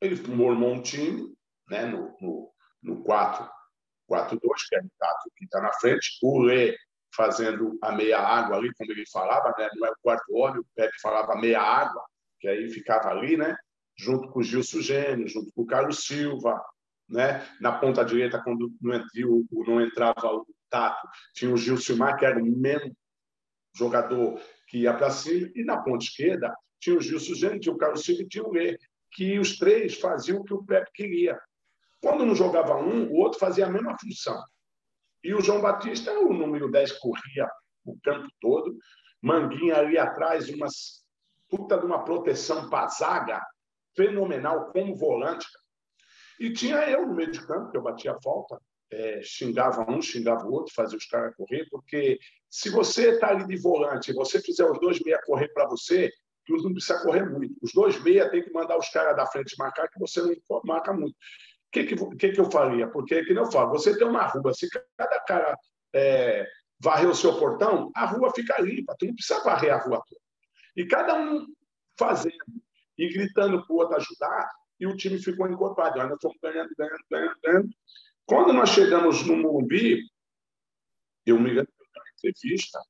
[0.00, 1.34] Ele formou um time
[1.68, 3.48] né, no, no, no 4-4-2,
[4.68, 6.76] que é o Tato que está na frente, o Lê
[7.14, 9.68] fazendo a meia água ali, como ele falava, né?
[9.74, 12.04] não é o quarto homem, o Pepe falava meia água,
[12.38, 13.56] que aí ficava ali, né?
[13.98, 16.62] junto com o Gilson Gênio, junto com o Carlos Silva,
[17.08, 17.46] né?
[17.60, 22.26] na ponta direita, quando não, entrou, não entrava o Tato, tinha o Gil Silmar, que
[22.26, 22.94] era o mesmo
[23.74, 27.78] jogador que ia para cima, e na ponta esquerda tinha o Gilson Gênio, tinha o
[27.78, 28.76] Carlos Silva e tinha o Lê,
[29.16, 31.40] que os três faziam o que o Pepe queria.
[32.02, 34.38] Quando não jogava um, o outro fazia a mesma função.
[35.24, 37.50] E o João Batista, o número 10, corria
[37.84, 38.76] o campo todo.
[39.22, 40.66] Manguinha ali atrás, uma
[41.48, 43.42] puta de uma proteção para zaga
[43.96, 45.46] fenomenal como volante.
[46.38, 48.60] E tinha eu no meio de campo, que eu batia a falta,
[48.92, 52.18] é, xingava um, xingava o outro, fazia os caras correr, porque
[52.50, 56.12] se você está ali de volante e você fizer os dois meia correr para você,
[56.46, 57.56] que não precisa correr muito.
[57.60, 60.92] Os dois meia tem que mandar os caras da frente marcar, que você não marca
[60.92, 61.14] muito.
[61.14, 62.88] O que, que, que, que eu faria?
[62.88, 65.58] Porque, que eu falo, você tem uma rua, se cada cara
[65.94, 66.46] é,
[66.78, 70.20] varrer o seu portão, a rua fica limpa, tu não precisa varrer a rua toda.
[70.76, 71.46] E cada um
[71.98, 72.34] fazendo
[72.96, 75.98] e gritando para o outro ajudar, e o time ficou encorpado.
[75.98, 77.70] Nós fomos ganhando, ganhando, ganhando, ganhando.
[78.24, 80.02] Quando nós chegamos no Morumbi,
[81.24, 82.80] eu me lembro da entrevista,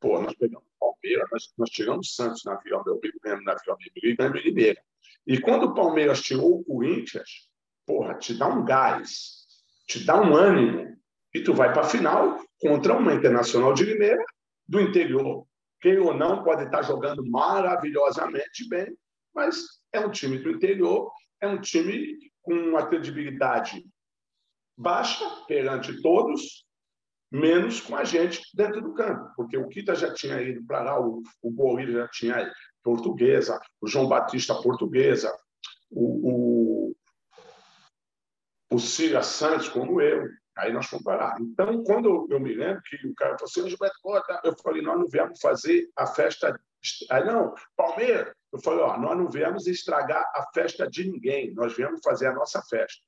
[0.00, 4.16] pô, nós pegamos Palmeiras, nós, nós tiramos Santos na Vila Belmiro, na Vila Belmiro e
[4.16, 4.80] ganhamos Limeira.
[5.26, 7.48] E quando o Palmeiras tirou o Corinthians,
[7.86, 9.46] porra, te dá um gás,
[9.86, 10.94] te dá um ânimo,
[11.34, 14.24] e tu vai para a final contra uma Internacional de Limeira
[14.68, 15.46] do interior.
[15.80, 18.96] Quem ou não pode estar jogando maravilhosamente bem,
[19.34, 23.84] mas é um time do interior, é um time com uma credibilidade
[24.76, 26.63] baixa perante todos,
[27.30, 31.00] menos com a gente dentro do campo, porque o Kita já tinha ido para lá,
[31.00, 35.34] o, o já tinha ido portuguesa, o João Batista portuguesa,
[35.90, 36.94] o,
[38.74, 40.28] o Cira Santos como eu.
[40.56, 41.36] Aí nós fomos parar.
[41.40, 44.82] Então, quando eu, eu, me lembro que o cara falou assim, Gilberto Cota, eu falei,
[44.82, 46.60] nós não viemos fazer a festa.
[47.10, 48.32] Aí, não, Palmeiras.
[48.52, 52.32] Eu falei, ó, nós não viemos estragar a festa de ninguém, nós viemos fazer a
[52.32, 53.02] nossa festa.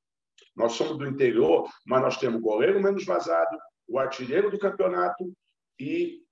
[0.56, 3.56] Nós somos do interior, mas nós temos o goleiro menos vazado,
[3.88, 5.32] o artilheiro do campeonato
[5.78, 6.22] e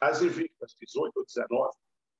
[0.00, 1.70] as invictas, 18 ou 19,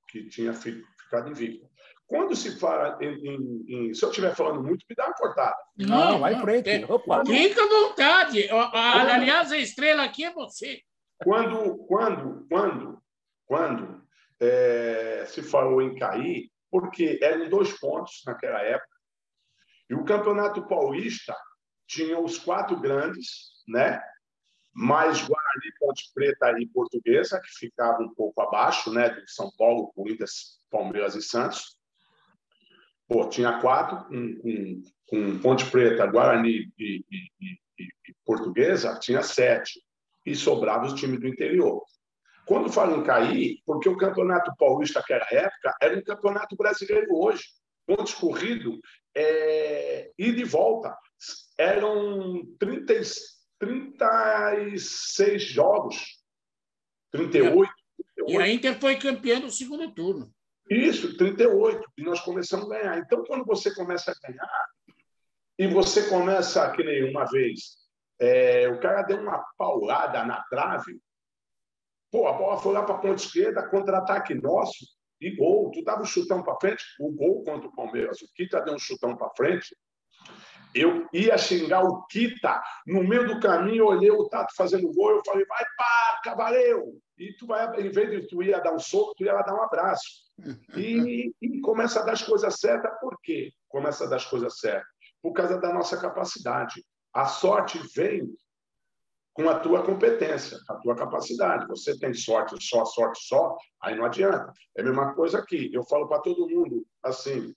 [0.09, 1.69] que tinha ficado invicta.
[2.07, 5.55] Quando se fala em, em, em, Se eu estiver falando muito, me dá uma cortada.
[5.77, 6.69] Não, não vai em frente.
[6.69, 7.23] É, Opa.
[7.23, 8.49] Fica à vontade.
[8.49, 10.81] Aliás, a estrela aqui é você.
[11.23, 13.03] Quando, quando, quando,
[13.45, 14.03] quando
[14.39, 18.89] é, se falou em cair, porque eram dois pontos naquela época,
[19.89, 21.35] e o Campeonato Paulista
[21.87, 24.01] tinha os quatro grandes, né?
[24.79, 29.09] Mais Guarani, Ponte Preta e Portuguesa, que ficavam um pouco abaixo, né?
[29.09, 31.77] de São Paulo, Corinthians, Palmeiras e Santos.
[33.05, 34.07] Pô, tinha quatro,
[35.05, 39.81] com, Ponte Preta, Guarani e, e, e, e, Portuguesa, tinha sete.
[40.25, 41.83] E sobrava os times do interior.
[42.45, 47.43] Quando falam cair, porque o Campeonato Paulista naquela época era um campeonato brasileiro hoje.
[47.85, 48.79] Pontos corridos,
[49.13, 50.95] é, e volta.
[51.57, 52.93] Eram 30,
[53.59, 56.19] 36 jogos.
[57.11, 57.71] 38.
[58.15, 58.31] 38.
[58.31, 60.31] E a Inter foi campeã no segundo turno.
[60.69, 61.83] Isso, 38.
[61.97, 62.99] E nós começamos a ganhar.
[62.99, 64.67] Então, quando você começa a ganhar,
[65.57, 67.77] e você começa, que nem uma vez,
[68.19, 70.99] é, o cara deu uma paulada na trave,
[72.11, 74.85] pô, a bola foi lá para a ponta esquerda, contra-ataque nosso,
[75.19, 75.71] e gol.
[75.71, 78.21] Tu dava um chutão para frente, o gol contra o Palmeiras.
[78.21, 79.75] O Kita deu um chutão para frente.
[80.73, 82.61] Eu ia xingar o Kita.
[82.85, 85.11] No meio do caminho, olhei o Tato fazendo gol.
[85.11, 86.99] Eu falei, vai pá, cavaleu.
[87.17, 89.63] E tu vai, em vez de tu ia dar um soco, tu ia dar um
[89.63, 90.29] abraço.
[90.75, 93.51] E, e começa a dar as coisas certas, por quê?
[93.67, 94.87] Começa a dar as coisas certas?
[95.21, 96.85] Por causa da nossa capacidade.
[97.13, 98.29] A sorte vem
[99.33, 101.67] com a tua competência, a tua capacidade.
[101.67, 104.51] Você tem sorte só, sorte só, aí não adianta.
[104.77, 105.69] É a mesma coisa aqui.
[105.73, 107.53] Eu falo para todo mundo assim.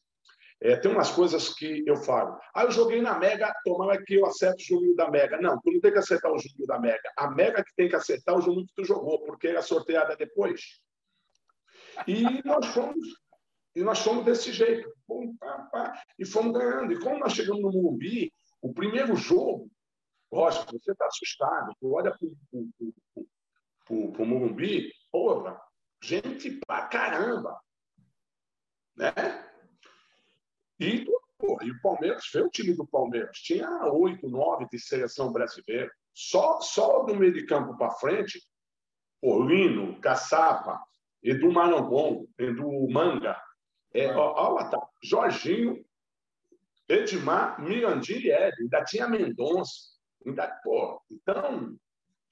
[0.65, 2.39] É, tem umas coisas que eu falo.
[2.55, 5.41] Ah, eu joguei na Mega, tomara que eu acerto o Juninho da Mega.
[5.41, 7.13] Não, tu não tem que acertar o Juninho da Mega.
[7.17, 10.81] A Mega que tem que acertar o Juninho que tu jogou, porque é sorteada depois.
[12.07, 13.09] E nós fomos,
[13.75, 14.89] e nós fomos desse jeito.
[15.05, 16.93] Pum, pá, pá, e fomos ganhando.
[16.93, 19.69] E como nós chegamos no Morumbi, o primeiro jogo,
[20.31, 21.75] lógico, você está assustado.
[21.81, 22.29] Tu olha para
[23.91, 25.61] o Morumbi, porra,
[26.01, 27.61] gente pra caramba.
[28.97, 29.13] Né?
[30.83, 31.05] E,
[31.39, 33.39] porra, e o Palmeiras, foi o time do Palmeiras.
[33.39, 35.91] Tinha oito, nove de seleção brasileira.
[36.13, 38.43] Só, só do meio de campo para frente,
[39.23, 40.83] Lino, Caçapa,
[41.23, 43.41] Edu Marangon, Edu Manga,
[43.95, 45.85] é, ó, ó, tá, Jorginho,
[46.89, 49.93] Edmar, Mirandinho e Ed, ainda tinha Mendonça.
[50.27, 51.77] Ainda, pô, então,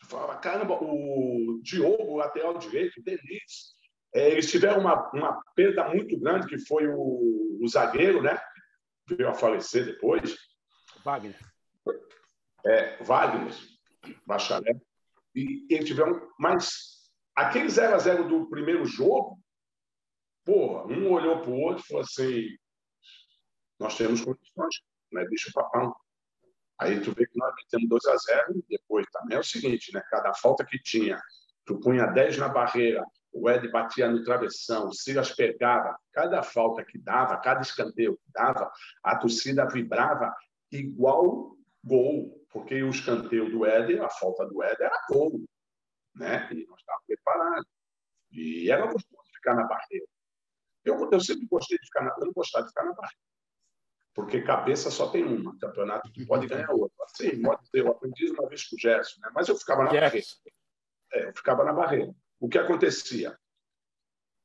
[0.09, 3.75] fala, caramba, o Diogo, lateral direito, Denise,
[4.15, 8.39] é, eles tiveram uma, uma perda muito grande, que foi o, o zagueiro, né?
[9.09, 10.37] Veio a falecer depois.
[11.05, 11.39] Wagner.
[12.65, 13.55] É, Wagner,
[14.27, 14.81] Bacharel.
[15.35, 16.29] E eles tiveram.
[16.39, 17.01] Mas
[17.41, 19.41] Aquele 0 a 0 do primeiro jogo,
[20.45, 22.49] porra, um olhou para o outro e falou assim:
[23.79, 25.95] nós temos condições, não é bicho papão.
[26.79, 29.91] Aí tu vê que nós metemos 2 a 0 e depois também é o seguinte,
[29.93, 30.03] né?
[30.11, 31.19] Cada falta que tinha,
[31.65, 36.85] tu punha 10 na barreira, o Ed batia no travessão, o Silas pegava, cada falta
[36.85, 38.71] que dava, cada escanteio que dava,
[39.03, 40.35] a torcida vibrava
[40.71, 45.41] igual gol, porque o escanteio do Ed, a falta do Ed era gol
[46.15, 46.49] né?
[46.53, 47.67] E nós estávamos preparados.
[48.33, 50.07] E era gostoso ficar na barreira.
[50.85, 53.19] Eu, eu sempre gostei de ficar na, eu não gostava de ficar na barreira.
[54.15, 57.07] Porque cabeça só tem uma, campeonato tu pode ganhar outra.
[57.09, 57.81] Sim, pode ser.
[57.81, 59.31] Eu aprendi uma vez com o Gerson, né?
[59.35, 60.27] mas eu ficava na barreira.
[61.13, 62.15] É, eu ficava na barreira.
[62.41, 63.39] O que acontecia?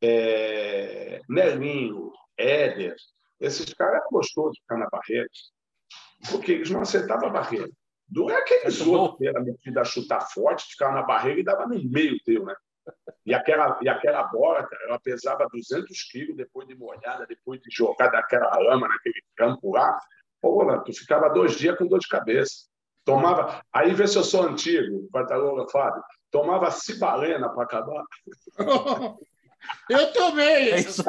[0.02, 2.96] É, Nelinho, Éder,
[3.40, 5.28] esses caras eram gostosos de ficar na barreira,
[6.30, 7.70] porque eles não acertavam a barreira.
[8.12, 11.66] Não é aqueles outros que era metido a chutar forte, ficava na barreira e dava
[11.66, 12.56] no meio teu, né?
[13.26, 17.76] E aquela, e aquela bola, cara, ela pesava 200 quilos depois de molhada, depois de
[17.76, 20.00] jogar daquela lama naquele campo lá.
[20.40, 22.68] Pô, tu ficava dois dias com dor de cabeça.
[23.04, 23.64] Tomava.
[23.74, 25.10] Aí vê se eu sou antigo,
[25.72, 26.04] Fábio.
[26.36, 28.04] Tomava cibalena para acabar.
[29.90, 31.02] Eu tomei é isso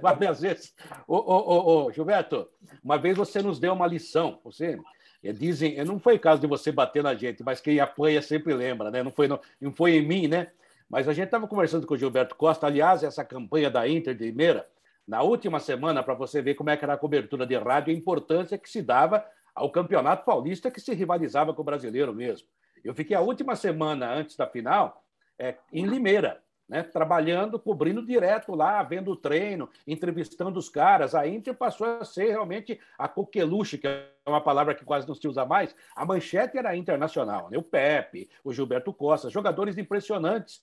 [0.00, 0.72] Várias vezes.
[1.04, 2.48] Ô, ô, ô, ô, Gilberto,
[2.82, 4.38] uma vez você nos deu uma lição.
[4.44, 4.78] Você
[5.20, 8.54] é, dizem, é, não foi caso de você bater na gente, mas quem apanha sempre
[8.54, 9.02] lembra, né?
[9.02, 10.52] Não foi, não, não foi em mim, né?
[10.88, 12.68] Mas a gente estava conversando com o Gilberto Costa.
[12.68, 14.64] Aliás, essa campanha da Inter de Limeira,
[15.08, 17.96] na última semana, para você ver como é que era a cobertura de rádio, a
[17.96, 22.46] importância que se dava ao Campeonato Paulista que se rivalizava com o brasileiro mesmo.
[22.84, 25.04] Eu fiquei a última semana antes da final
[25.38, 31.16] é, em Limeira, né, trabalhando, cobrindo direto lá, vendo o treino, entrevistando os caras.
[31.16, 35.14] A Inter passou a ser realmente a coqueluche, que é uma palavra que quase não
[35.16, 35.74] se usa mais.
[35.96, 37.58] A manchete era internacional, né?
[37.58, 40.62] o Pepe, o Gilberto Costa, jogadores impressionantes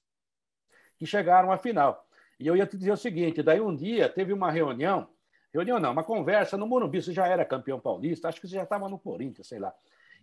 [0.97, 2.07] que chegaram à final.
[2.39, 5.09] E eu ia te dizer o seguinte: daí um dia teve uma reunião,
[5.53, 8.63] reunião não, uma conversa no Morumbi, você já era campeão paulista, acho que você já
[8.63, 9.73] estava no Corinthians, sei lá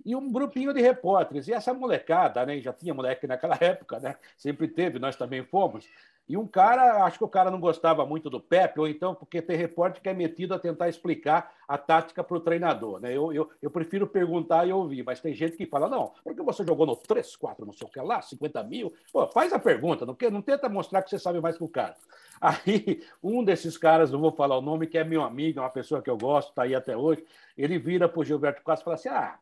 [0.04, 1.48] e um grupinho de repórteres.
[1.48, 2.60] E essa molecada, né?
[2.60, 4.16] Já tinha moleque naquela época, né?
[4.36, 5.86] Sempre teve, nós também fomos.
[6.26, 9.42] E um cara, acho que o cara não gostava muito do Pepe, ou então porque
[9.42, 12.98] tem repórter que é metido a tentar explicar a tática para o treinador.
[12.98, 13.14] Né?
[13.14, 16.64] Eu, eu, eu prefiro perguntar e ouvir, mas tem gente que fala: não, porque você
[16.64, 18.92] jogou no 3, 4, não sei o que lá, 50 mil.
[19.12, 21.94] Pô, faz a pergunta, não, não tenta mostrar que você sabe mais que o cara.
[22.40, 25.70] Aí, um desses caras, não vou falar o nome, que é meu amigo, é uma
[25.70, 27.24] pessoa que eu gosto, está aí até hoje,
[27.56, 29.38] ele vira para o Gilberto Costa e fala assim: ah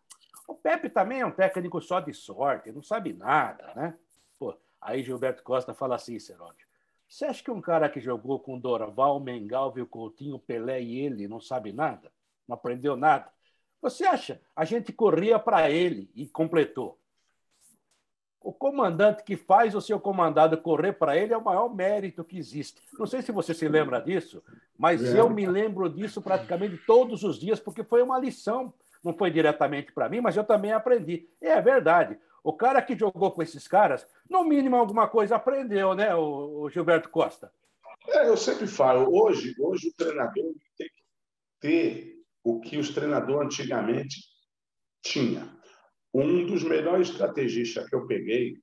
[0.53, 3.95] o Pepe também é um técnico só de sorte, não sabe nada, né?
[4.39, 6.67] Pô, aí Gilberto Costa fala assim, Seródio,
[7.09, 11.41] você acha que um cara que jogou com Dorval, Mengalvio, Coutinho, Pelé e ele não
[11.41, 12.13] sabe nada?
[12.47, 13.31] Não aprendeu nada?
[13.81, 14.41] Você acha?
[14.55, 16.99] A gente corria para ele e completou.
[18.41, 22.37] O comandante que faz o seu comandado correr para ele é o maior mérito que
[22.37, 22.83] existe.
[22.99, 24.43] Não sei se você se lembra disso,
[24.77, 25.19] mas é.
[25.19, 29.93] eu me lembro disso praticamente todos os dias, porque foi uma lição não foi diretamente
[29.93, 31.29] para mim, mas eu também aprendi.
[31.41, 32.19] E é verdade.
[32.45, 37.09] O cara que jogou com esses caras, no mínimo alguma coisa aprendeu, né, o, Gilberto
[37.09, 37.53] Costa?
[38.09, 41.03] É, eu sempre falo, hoje, hoje o treinador tem que
[41.61, 44.17] ter o que os treinadores antigamente
[45.01, 45.49] tinham.
[46.13, 48.57] Um dos melhores estrategistas que eu peguei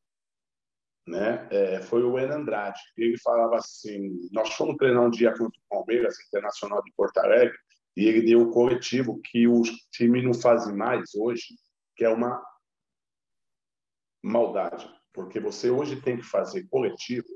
[1.08, 2.80] né, é, foi o En Andrade.
[2.98, 7.58] Ele falava assim: nós fomos treinar um dia contra o Palmeiras Internacional de Porto Alegre
[7.96, 11.56] e ele deu o coletivo que os times não fazem mais hoje,
[11.96, 12.42] que é uma
[14.24, 14.90] maldade.
[15.14, 17.28] Porque você hoje tem que fazer coletivo,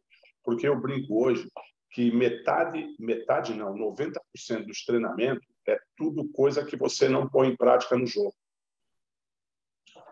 [0.44, 1.50] porque eu brinco hoje
[1.92, 7.56] que metade, metade não, 90% dos treinamentos é tudo coisa que você não põe em
[7.56, 8.36] prática no jogo.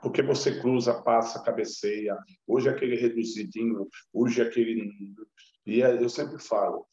[0.01, 2.17] Porque você cruza, passa, cabeceia.
[2.47, 4.91] Hoje é aquele reduzidinho, hoje é aquele.
[5.65, 6.87] E é, eu sempre falo,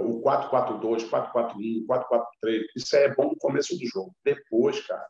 [0.00, 2.64] o 4-4-2, 4-4-1, 4-4-3.
[2.76, 4.14] Isso é bom no começo do jogo.
[4.24, 5.06] Depois, cara.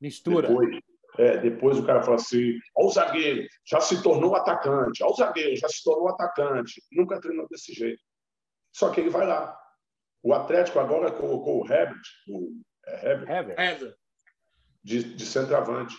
[0.00, 0.48] Mistura.
[0.48, 0.80] Depois,
[1.18, 5.14] é, depois o cara fala assim: ó, o zagueiro já se tornou atacante, ó, o
[5.14, 6.82] zagueiro já se tornou atacante.
[6.92, 8.00] Nunca treinou desse jeito.
[8.72, 9.58] Só que ele vai lá.
[10.22, 13.94] O Atlético agora colocou o Herbert, o é Herbert, Herbert.
[14.82, 15.94] De, de centroavante.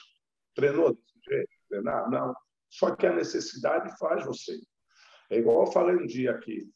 [0.56, 1.50] Treinou desse jeito?
[1.70, 2.10] Treinar?
[2.10, 2.34] Não.
[2.70, 4.58] Só que a necessidade faz você.
[5.30, 6.70] É igual eu falei um dia aqui.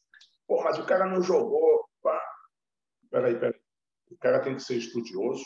[0.48, 1.88] Pô, mas o cara não jogou.
[2.02, 2.22] Pá.
[3.10, 3.60] Peraí, peraí.
[4.12, 5.44] O cara tem que ser estudioso,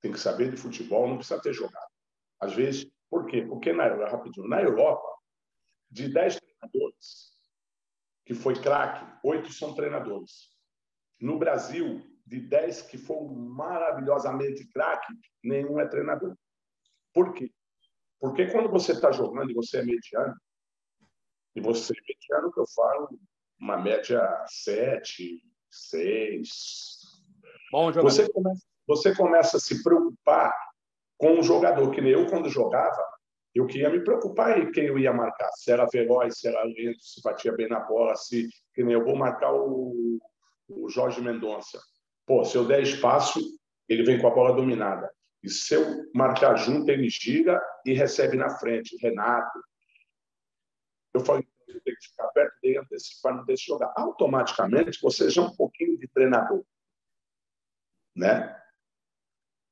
[0.00, 1.88] tem que saber de futebol, não precisa ter jogado.
[2.40, 3.42] Às vezes, por quê?
[3.42, 5.06] Porque na, rapidinho, na Europa,
[5.90, 7.34] de 10 treinadores
[8.24, 10.50] que foi craque, oito são treinadores.
[11.20, 15.12] No Brasil, de 10 que foram maravilhosamente craque,
[15.42, 16.36] nenhum é treinador.
[17.12, 17.52] Por quê?
[18.18, 20.34] Porque quando você está jogando e você é mediano,
[21.54, 23.20] e você é mediano, que eu falo,
[23.60, 27.04] uma média 7, 6.
[27.70, 28.10] Bom jogador.
[28.10, 30.52] Você começa, você começa a se preocupar
[31.16, 33.02] com o jogador, que nem eu, quando jogava,
[33.54, 37.00] eu queria me preocupar em quem eu ia marcar, se era veloz, se era lento,
[37.00, 40.18] se batia bem na bola, se que nem eu vou marcar o,
[40.68, 41.80] o Jorge Mendonça.
[42.26, 43.40] Pô, se eu der espaço,
[43.88, 45.08] ele vem com a bola dominada.
[45.42, 45.84] E se eu
[46.14, 48.96] marcar junto, ele gira e recebe na frente.
[49.00, 49.60] Renato.
[51.12, 51.46] Eu falei,
[51.80, 53.92] tem que ficar perto dele, antecipar, não deixa jogar.
[53.96, 56.64] Automaticamente, você já é um pouquinho de treinador.
[58.14, 58.54] Né?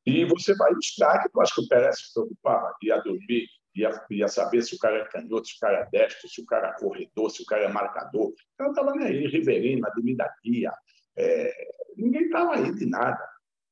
[0.05, 4.07] E você vai buscar, que eu acho que o Pérez se preocupava, ia dormir, ia,
[4.11, 6.69] ia saber se o cara é canhoto, se o cara é destro, se o cara
[6.69, 8.29] é corredor, se o cara é marcador.
[8.31, 10.73] O cara estava nem aí, da Guia.
[11.17, 11.53] É,
[11.97, 13.29] ninguém estava aí de nada.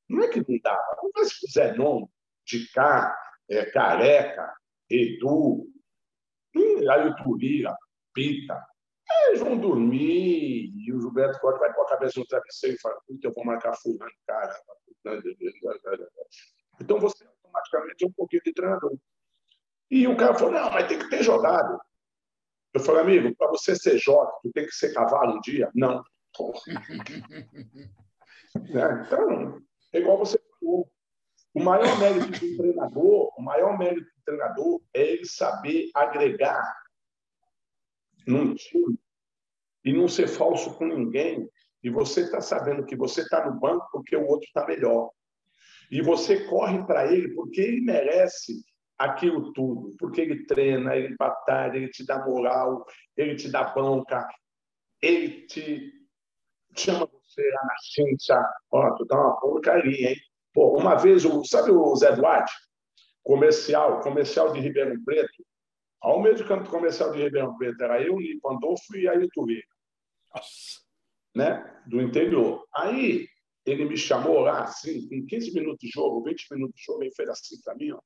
[0.09, 0.97] Não é que não dava.
[0.99, 2.09] Conversa com o Zenon,
[2.47, 3.17] de cá,
[3.49, 4.55] é, Careca,
[4.89, 5.67] Edu,
[6.55, 7.77] aí o Turira,
[8.13, 8.67] pita.
[9.27, 13.01] Eles vão dormir e o Gilberto Costa vai com a cabeça no travesseiro e fala:
[13.07, 14.57] Puta, eu vou marcar fulano, cara.
[16.81, 18.97] Então você automaticamente é um pouquinho de treinador.
[19.91, 21.81] E o cara falou: Não, mas tem que ter jogado.
[22.73, 25.69] Eu falei, amigo, para você ser jovem, tu tem que ser cavalo um dia?
[25.75, 26.05] Não.
[28.55, 29.05] né?
[29.07, 29.61] Então,
[29.93, 30.89] é igual você falou.
[31.53, 36.80] O maior mérito do treinador, o maior mérito do treinador é ele saber agregar
[38.27, 38.99] num time
[39.85, 41.49] e não ser falso com ninguém.
[41.83, 45.11] E você está sabendo que você está no banco porque o outro está melhor.
[45.91, 48.63] E você corre para ele porque ele merece
[48.99, 52.85] aquilo tudo, porque ele treina, ele batalha, ele te dá moral,
[53.17, 54.29] ele te dá banca,
[55.01, 55.91] ele te
[56.77, 60.17] chama você lá na ciência, ó, tu dá uma porcaria, hein?
[60.53, 62.53] Pô, uma vez, o, sabe o Zé Duarte?
[63.23, 65.45] Comercial, comercial de Ribeirão Preto.
[66.01, 69.63] Ao meio de campo comercial de Ribeirão Preto era eu, Lipo Pandolfo e Veiga.
[71.35, 71.83] Né?
[71.87, 72.67] Do interior.
[72.75, 73.27] Aí
[73.67, 77.15] ele me chamou lá, assim, com 15 minutos de jogo, 20 minutos de jogo, ele
[77.15, 78.01] fez assim para mim, ó.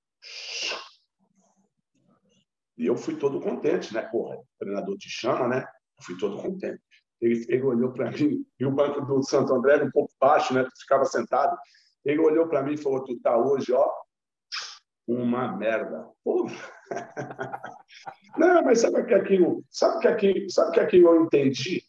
[2.76, 4.02] E eu fui todo contente, né?
[4.02, 5.60] Porra, o treinador te chama, né?
[5.60, 6.82] Eu fui todo contente.
[7.20, 10.52] Ele, ele olhou para mim, e o banco do Santo André era um pouco baixo,
[10.52, 10.64] né?
[10.64, 11.56] Tu ficava sentado.
[12.04, 13.88] Ele olhou para mim e falou: Tu tá hoje, ó,
[15.06, 16.10] uma merda.
[16.24, 16.73] Porra.
[18.38, 21.82] Não, mas sabe que aquilo, sabe que aquilo, sabe que aquilo eu entendi?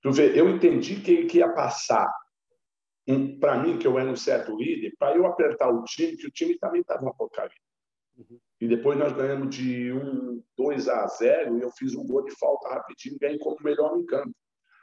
[0.00, 2.08] Tu vê, eu entendi que ele ia passar
[3.08, 6.26] um, para mim, que eu era um certo líder, para eu apertar o time, que
[6.26, 7.56] o time também estava uma porcaria.
[8.16, 8.38] Uhum.
[8.60, 12.34] E depois nós ganhamos de 1, 2 a 0 e eu fiz um gol de
[12.36, 14.34] falta rapidinho e ganhei como melhor no campo.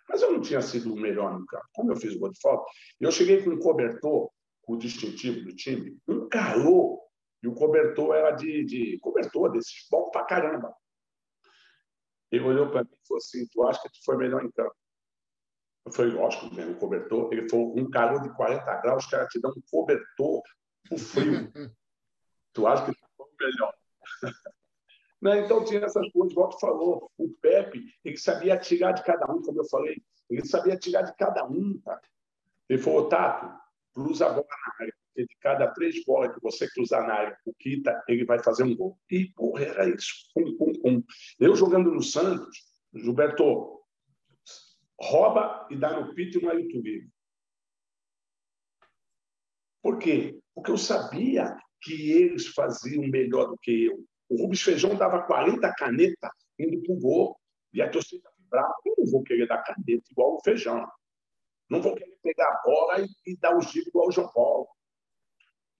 [0.07, 1.65] Mas eu não tinha sido o melhor no campo.
[1.73, 2.65] Como eu fiz o gol de falta,
[2.99, 4.29] eu cheguei com um cobertor,
[4.67, 7.02] o distintivo do time, um calor,
[7.43, 10.73] e o cobertor era de, de cobertor desses bom pra caramba.
[12.31, 14.75] Ele olhou para mim e falou assim: Tu acha que tu foi melhor em campo?
[15.85, 17.33] Eu falei: Lógico, mesmo, cobertor.
[17.33, 20.41] Ele falou: Um calor de 40 graus, os caras te dão um cobertor
[20.87, 21.51] pro frio.
[22.53, 23.73] tu acha que tu foi melhor?
[25.21, 25.39] Né?
[25.39, 29.41] Então tinha essas coisas, igual tu falou, o Pepe, ele sabia tirar de cada um,
[29.41, 31.79] como eu falei, ele sabia tirar de cada um.
[31.79, 31.97] Tá?
[32.67, 33.49] Ele falou, Tato,
[33.93, 37.53] cruza a bola na área, de cada três bolas que você cruzar na área, o
[37.53, 38.97] Kita, ele vai fazer um gol.
[39.09, 40.13] E, porra, era isso.
[40.35, 41.03] Um, um, um.
[41.39, 42.57] Eu jogando no Santos,
[42.93, 43.81] Gilberto,
[44.99, 47.09] rouba e dá no pito e no YouTube.
[49.81, 50.39] Por quê?
[50.55, 54.03] Porque eu sabia que eles faziam melhor do que eu.
[54.29, 57.39] O Rubens Feijão dava 40 canetas indo para o gol.
[57.73, 58.73] E a torcida vibrava.
[58.85, 60.87] Eu não vou querer dar caneta igual o Feijão.
[61.69, 64.67] Não vou querer pegar a bola e, e dar os giros igual o João Paulo.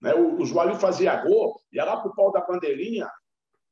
[0.04, 0.14] Né?
[0.14, 3.10] O, o Joalho fazia gol, ia lá para o pau da bandeirinha.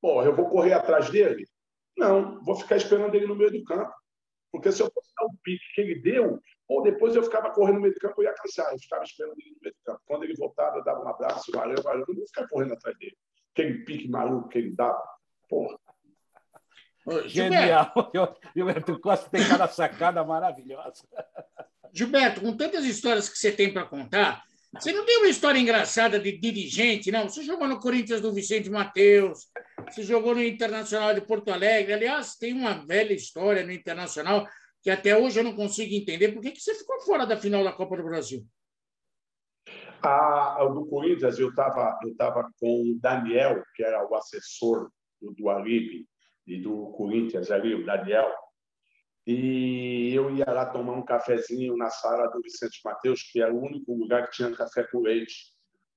[0.01, 1.47] Pô, eu vou correr atrás dele?
[1.95, 3.93] Não, vou ficar esperando ele no meio do campo.
[4.51, 7.75] Porque se eu fosse dar o pique que ele deu, ou depois eu ficava correndo
[7.75, 8.73] no meio do campo, eu ia cansar.
[8.73, 10.01] Eu ficava esperando ele no meio do campo.
[10.07, 12.07] Quando ele voltava, eu dava um abraço, valeu, valeu.
[12.09, 13.17] Eu não ficar correndo atrás dele
[13.53, 15.05] aquele pique maluco que ele dava.
[15.51, 15.79] Porra.
[17.27, 17.93] Genial.
[18.57, 21.07] Gilberto Costa tem cada sacada maravilhosa.
[21.93, 24.43] Gilberto, com tantas histórias que você tem para contar,
[24.75, 27.29] você não tem uma história engraçada de dirigente, não?
[27.29, 29.51] Você jogou no Corinthians do Vicente Mateus,
[29.87, 31.93] você jogou no Internacional de Porto Alegre.
[31.93, 34.47] Aliás, tem uma velha história no Internacional
[34.83, 36.33] que até hoje eu não consigo entender.
[36.33, 38.45] Por que, que você ficou fora da final da Copa do Brasil?
[40.03, 45.33] A, do Corinthians, eu estava eu tava com o Daniel, que era o assessor do,
[45.33, 46.09] do Alibe
[46.47, 48.33] e do Corinthians ali, o Daniel.
[49.27, 53.63] E eu ia lá tomar um cafezinho na sala do Vicente Mateus, que era o
[53.63, 55.53] único lugar que tinha café com leite.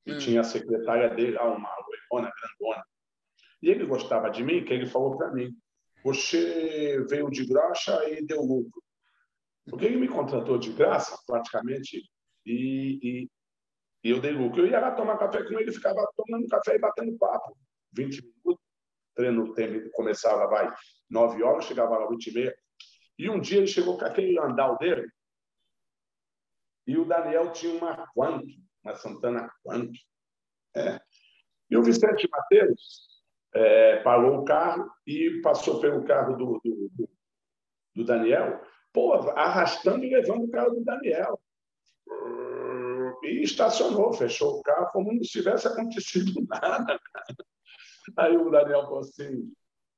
[0.06, 0.18] E hum.
[0.20, 1.70] tinha a secretária dele, uma
[2.12, 2.84] loirona grandona.
[3.62, 5.52] E ele gostava de mim, que ele falou para mim:
[6.04, 8.84] Você veio de graça e deu lucro.
[9.68, 12.08] Porque ele me contratou de graça, praticamente,
[12.46, 13.30] e, e,
[14.04, 14.62] e eu dei lucro.
[14.62, 17.58] Eu ia lá tomar café com ele, ficava tomando café e batendo papo.
[17.94, 18.64] 20 minutos,
[19.16, 20.72] treino começava, vai,
[21.10, 22.56] 9 horas, chegava lá 8 e meia.
[23.18, 25.09] E um dia ele chegou com aquele andal dele,
[26.88, 28.47] e o Daniel tinha uma Quanto,
[28.84, 29.97] uma Santana Quanto.
[30.76, 30.99] É.
[31.70, 37.09] E o Vicente Mateus é, parou o carro e passou pelo carro do, do, do,
[37.95, 38.61] do Daniel,
[38.93, 41.39] pô, arrastando e levando o carro do Daniel
[43.24, 46.99] e estacionou, fechou o carro como não tivesse acontecido nada.
[48.18, 49.51] Aí o Daniel falou assim,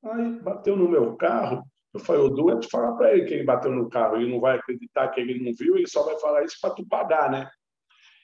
[0.04, 1.64] aí bateu no meu carro.
[1.94, 4.32] Eu falei, o Du, é te falar para ele que ele bateu no carro, ele
[4.32, 7.32] não vai acreditar que ele não viu, ele só vai falar isso para tu pagar,
[7.32, 7.50] né?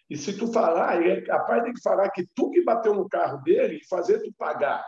[0.09, 3.41] E se tu falar, ele é capaz de falar que tu que bateu no carro
[3.41, 4.86] dele e fazer tu pagar.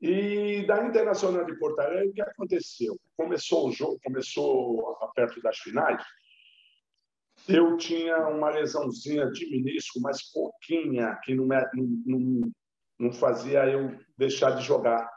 [0.00, 2.96] E da Internacional de Porto Alegre, o que aconteceu?
[3.16, 6.02] Começou o jogo, começou perto das finais,
[7.48, 11.46] eu tinha uma lesãozinha de menisco, mas pouquinha, que não,
[12.06, 12.52] não,
[12.98, 15.10] não fazia eu deixar de jogar.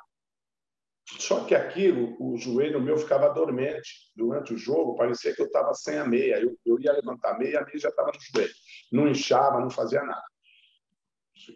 [1.10, 4.12] Só que aquilo, o joelho meu ficava dormente.
[4.16, 6.40] Durante o jogo, parecia que eu estava sem a meia.
[6.42, 8.54] Eu, eu ia levantar a meia, a meia já estava no joelho.
[8.92, 10.26] Não inchava, não fazia nada.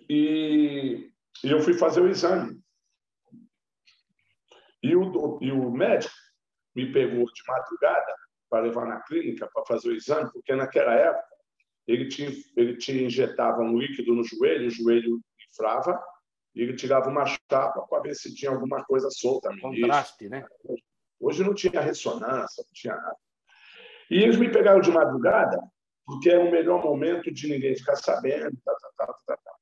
[0.10, 1.12] E,
[1.44, 2.62] e eu fui fazer o exame.
[4.82, 6.14] E o, e o médico
[6.74, 8.16] me pegou de madrugada
[8.50, 11.28] para levar na clínica para fazer o exame, porque naquela época
[11.88, 16.02] ele te, ele te injetava um líquido no joelho, o joelho inflava,
[16.54, 19.50] e ele tirava uma chapa para ver se tinha alguma coisa solta.
[19.60, 20.46] Contraste, né?
[21.20, 23.18] Hoje não tinha ressonância, não tinha nada.
[24.10, 25.58] E eles me pegaram de madrugada,
[26.06, 28.58] porque é o melhor momento de ninguém ficar sabendo.
[28.66, 29.56] Tá, tá, tá, tá, tá.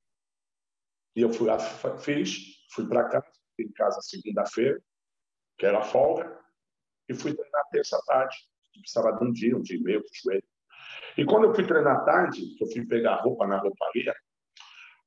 [1.16, 4.82] E eu fui lá, fiz, fui para casa, fui em casa segunda-feira,
[5.58, 6.40] que era folga,
[7.08, 8.36] e fui treinar terça-tarde.
[8.80, 10.48] Precisava de um dia, um dia e meio para o joelho.
[11.18, 14.16] E quando eu fui treinar tarde, que eu fui pegar roupa na rouparia,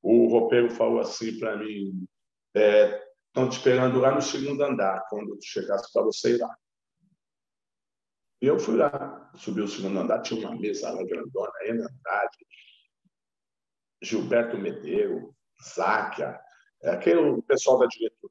[0.03, 2.07] o roupeiro falou assim para mim:
[2.55, 6.55] estão é, te esperando lá no segundo andar, quando tu chegasse para você ir lá.
[8.41, 12.47] E eu fui lá, subi o segundo andar, tinha uma mesa lá grandona, Ana Andrade,
[14.03, 15.33] Gilberto Medeiro,
[15.63, 16.41] Záquia,
[16.83, 18.31] é aquele pessoal da diretoria.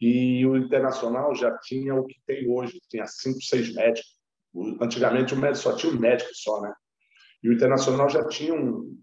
[0.00, 4.18] E o Internacional já tinha o que tem hoje, tinha cinco, seis médicos.
[4.80, 6.74] Antigamente o médico só tinha um médico só, né?
[7.42, 9.00] E o Internacional já tinha um,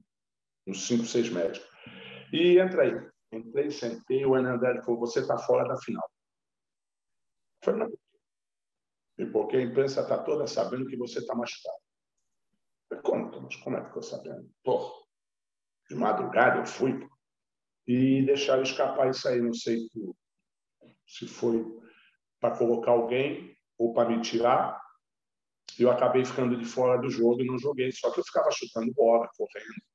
[0.67, 1.70] uns cinco, seis médicos.
[2.31, 3.11] E entra aí.
[3.31, 6.09] Entrei, sentei, o Hernandes falou, você está fora da final.
[7.63, 7.89] Foi não.
[9.17, 11.77] E porque a imprensa está toda sabendo que você está machucado.
[12.89, 13.31] falei, como,
[13.63, 14.49] como é que ficou sabendo?
[14.63, 15.05] Pô,
[15.89, 17.07] de madrugada eu fui
[17.87, 19.39] e deixaram escapar isso aí.
[19.39, 19.77] Não sei
[21.07, 21.63] se foi
[22.39, 24.81] para colocar alguém ou para me tirar.
[25.79, 27.91] Eu acabei ficando de fora do jogo e não joguei.
[27.91, 29.90] Só que eu ficava chutando bola, correndo.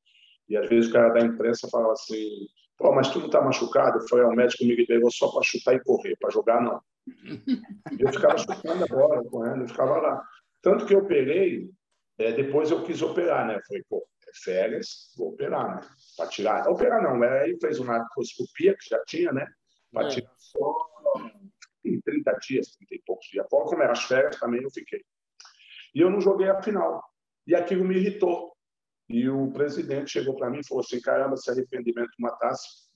[0.48, 3.98] E às vezes o cara da imprensa fala assim: pô, mas tu não está machucado?
[3.98, 6.80] Eu falei: o médico me liberou só para chutar e correr, para jogar não.
[8.00, 10.20] Eu ficava chutando a bola, correndo, eu ficava lá.
[10.60, 11.70] Tanto que eu operei,
[12.18, 13.60] é, depois eu quis operar, né?
[13.66, 15.88] falei: pô, é férias, vou operar, né?
[16.16, 16.68] Para tirar.
[16.68, 19.46] Operar não, aí fez uma artroscopia que já tinha, né?
[19.92, 20.10] Para é.
[20.10, 20.74] tirar só
[21.84, 23.46] em 30 dias, 30 e poucos dias.
[23.48, 25.04] Fora como eram as férias, também eu fiquei.
[25.94, 27.02] E eu não joguei a final.
[27.46, 28.55] E aquilo me irritou.
[29.08, 32.86] E o presidente chegou para mim e falou assim: caramba, se arrependimento matasse,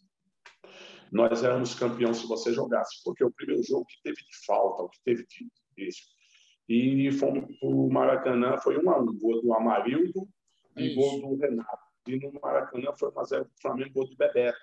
[1.12, 4.88] nós éramos campeão se você jogasse, porque o primeiro jogo que teve de falta, o
[4.88, 6.02] que teve de isso.
[6.68, 10.28] E fomos para o Maracanã, foi um a um, gol do Amarildo
[10.76, 11.82] e gol do Renato.
[12.06, 14.58] E no Maracanã foi 1 a 0 para o Flamengo, gol do Bebeto.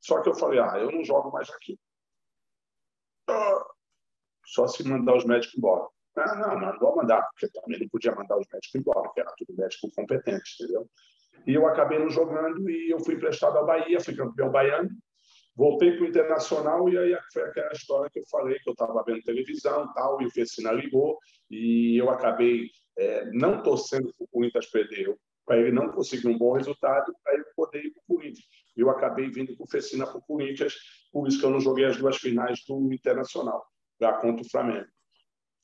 [0.00, 1.78] Só que eu falei: ah, eu não jogo mais aqui.
[3.28, 3.66] Ah,
[4.46, 5.86] só se mandar os médicos embora.
[6.16, 9.32] Ah, não, não, vou mandar, porque também não podia mandar os médicos embora, que era
[9.36, 10.88] tudo médico competente, entendeu?
[11.46, 14.90] E eu acabei não jogando e eu fui emprestado à Bahia, fui campeão baiano,
[15.54, 19.02] voltei para o Internacional e aí foi aquela história que eu falei, que eu estava
[19.04, 21.18] vendo televisão tal, e o Fecina ligou
[21.50, 26.36] e eu acabei é, não torcendo para o Corinthians perder, para ele não conseguir um
[26.36, 28.46] bom resultado, para ele poder ir para o Corinthians.
[28.76, 30.74] Eu acabei vindo com o Fecina para o Corinthians,
[31.10, 33.64] por isso que eu não joguei as duas finais do Internacional,
[34.00, 34.86] lá contra o Flamengo.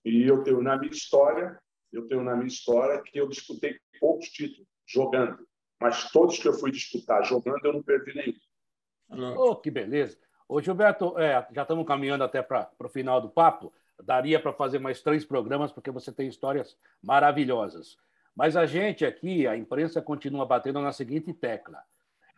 [0.05, 1.59] E eu tenho na minha história,
[1.93, 5.39] eu tenho na minha história que eu disputei poucos títulos jogando,
[5.81, 9.37] mas todos que eu fui disputar jogando eu não perdi nenhum.
[9.37, 10.19] Oh, que beleza!
[10.49, 13.73] Ô, Gilberto, é, já estamos caminhando até para o final do papo.
[14.03, 17.97] Daria para fazer mais três programas, porque você tem histórias maravilhosas.
[18.35, 21.83] Mas a gente aqui, a imprensa, continua batendo na seguinte tecla: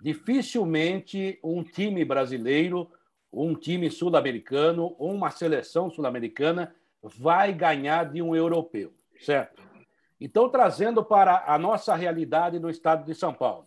[0.01, 2.91] dificilmente um time brasileiro,
[3.33, 6.75] um time sul-americano, uma seleção sul-americana
[7.09, 9.63] vai ganhar de um europeu, certo?
[10.21, 13.67] Então, trazendo para a nossa realidade no estado de São Paulo.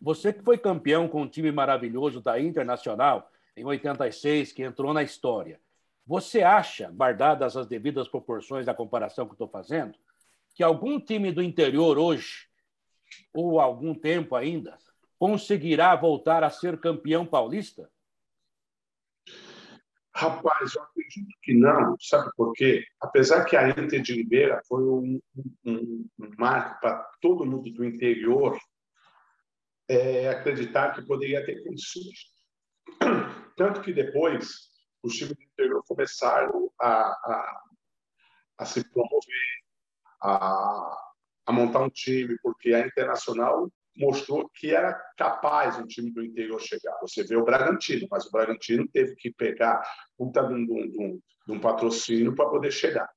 [0.00, 5.02] Você que foi campeão com um time maravilhoso da Internacional em 86, que entrou na
[5.02, 5.60] história.
[6.06, 9.98] Você acha, guardadas as devidas proporções da comparação que estou fazendo,
[10.54, 12.46] que algum time do interior hoje,
[13.34, 14.78] ou algum tempo ainda,
[15.18, 17.90] conseguirá voltar a ser campeão paulista?
[20.18, 21.94] Rapaz, eu acredito que não.
[22.00, 22.84] Sabe por quê?
[23.00, 25.20] Apesar que a Inter de Limeira foi um,
[25.64, 28.58] um, um marco para todo mundo do interior
[29.88, 32.32] é, acreditar que poderia ter condições.
[33.56, 34.70] Tanto que depois
[35.04, 37.62] os times do interior começaram a, a,
[38.58, 39.62] a se promover,
[40.20, 41.12] a,
[41.46, 46.60] a montar um time, porque a Internacional mostrou que era capaz um time do interior
[46.60, 46.96] chegar.
[47.00, 49.82] Você vê o Bragantino, mas o Bragantino teve que pegar
[50.16, 53.10] puta de um, de um, de um patrocínio para poder chegar.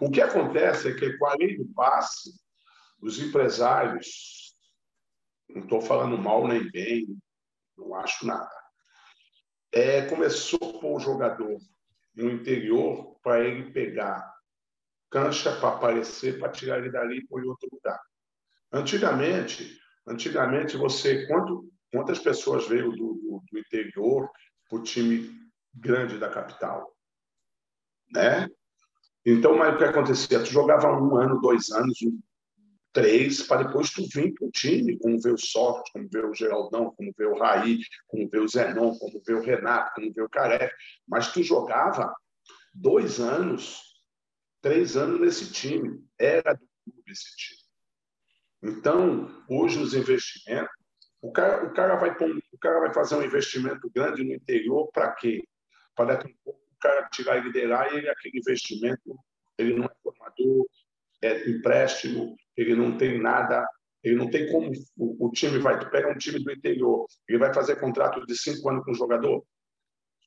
[0.00, 2.30] O que acontece é que, com a lei do passe,
[3.00, 4.54] os empresários,
[5.48, 7.06] não estou falando mal nem bem,
[7.78, 8.50] não acho nada,
[9.72, 11.58] é, começou a o jogador
[12.14, 14.34] no interior para ele pegar
[15.10, 18.00] cancha para aparecer, para tirar ele dali e pôr em outro lugar.
[18.76, 24.28] Antigamente, antigamente você quanto, quantas pessoas veio do, do, do interior
[24.68, 25.30] para o time
[25.74, 26.94] grande da capital,
[28.12, 28.48] né?
[29.24, 30.40] Então, mas o que acontecia?
[30.40, 31.98] Tu jogava um ano, dois anos,
[32.92, 36.34] três, para depois tu vir para o time, como ver o Sócrates, como ver o
[36.34, 40.22] Geraldão, como ver o Raí, como ver o Zenon, como ver o Renato, como ver
[40.22, 40.74] o Careca.
[41.08, 42.14] Mas tu jogava
[42.74, 43.80] dois anos,
[44.60, 46.04] três anos nesse time.
[46.18, 47.65] Era do clube esse time.
[48.62, 50.70] Então, hoje os investimentos,
[51.20, 55.12] o cara, o cara, vai, o cara vai fazer um investimento grande no interior para
[55.12, 55.42] quê?
[55.94, 59.18] Para daqui a pouco o cara tirar ele de lá e ele, aquele investimento,
[59.58, 60.66] ele não é formador,
[61.22, 63.66] é empréstimo, ele não tem nada,
[64.02, 67.38] ele não tem como o, o, time vai, tu pega um time do interior, ele
[67.38, 69.44] vai fazer contrato de cinco anos com o jogador,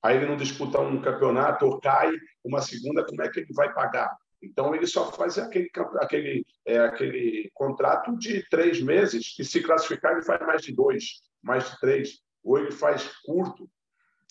[0.04, 2.12] aí ele não disputa um campeonato ou cai
[2.44, 4.16] uma segunda, como é que ele vai pagar?
[4.42, 5.70] Então ele só faz aquele
[6.00, 11.22] aquele é, aquele contrato de três meses e se classificar ele faz mais de dois,
[11.42, 13.70] mais de três, ou ele faz curto,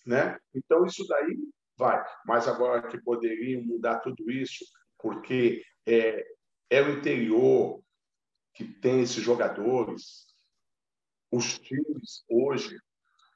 [0.07, 0.39] né?
[0.55, 1.37] Então isso daí
[1.77, 2.03] vai.
[2.27, 4.65] Mas agora que poderiam mudar tudo isso,
[4.99, 6.27] porque é,
[6.71, 7.83] é o interior
[8.55, 10.27] que tem esses jogadores.
[11.31, 12.79] Os times hoje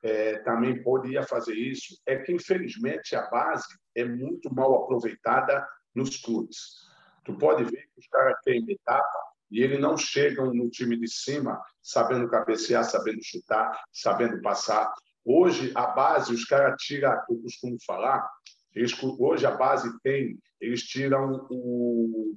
[0.03, 1.97] é, também poderiam fazer isso.
[2.07, 6.83] É que, infelizmente, a base é muito mal aproveitada nos clubes.
[7.25, 9.19] Tu pode ver que os caras têm etapa
[9.51, 14.93] e eles não chegam no time de cima sabendo cabecear, sabendo chutar, sabendo passar.
[15.25, 18.29] Hoje, a base, os caras tiram, eu costumo falar,
[18.75, 22.35] eles, hoje a base tem, eles tiram o,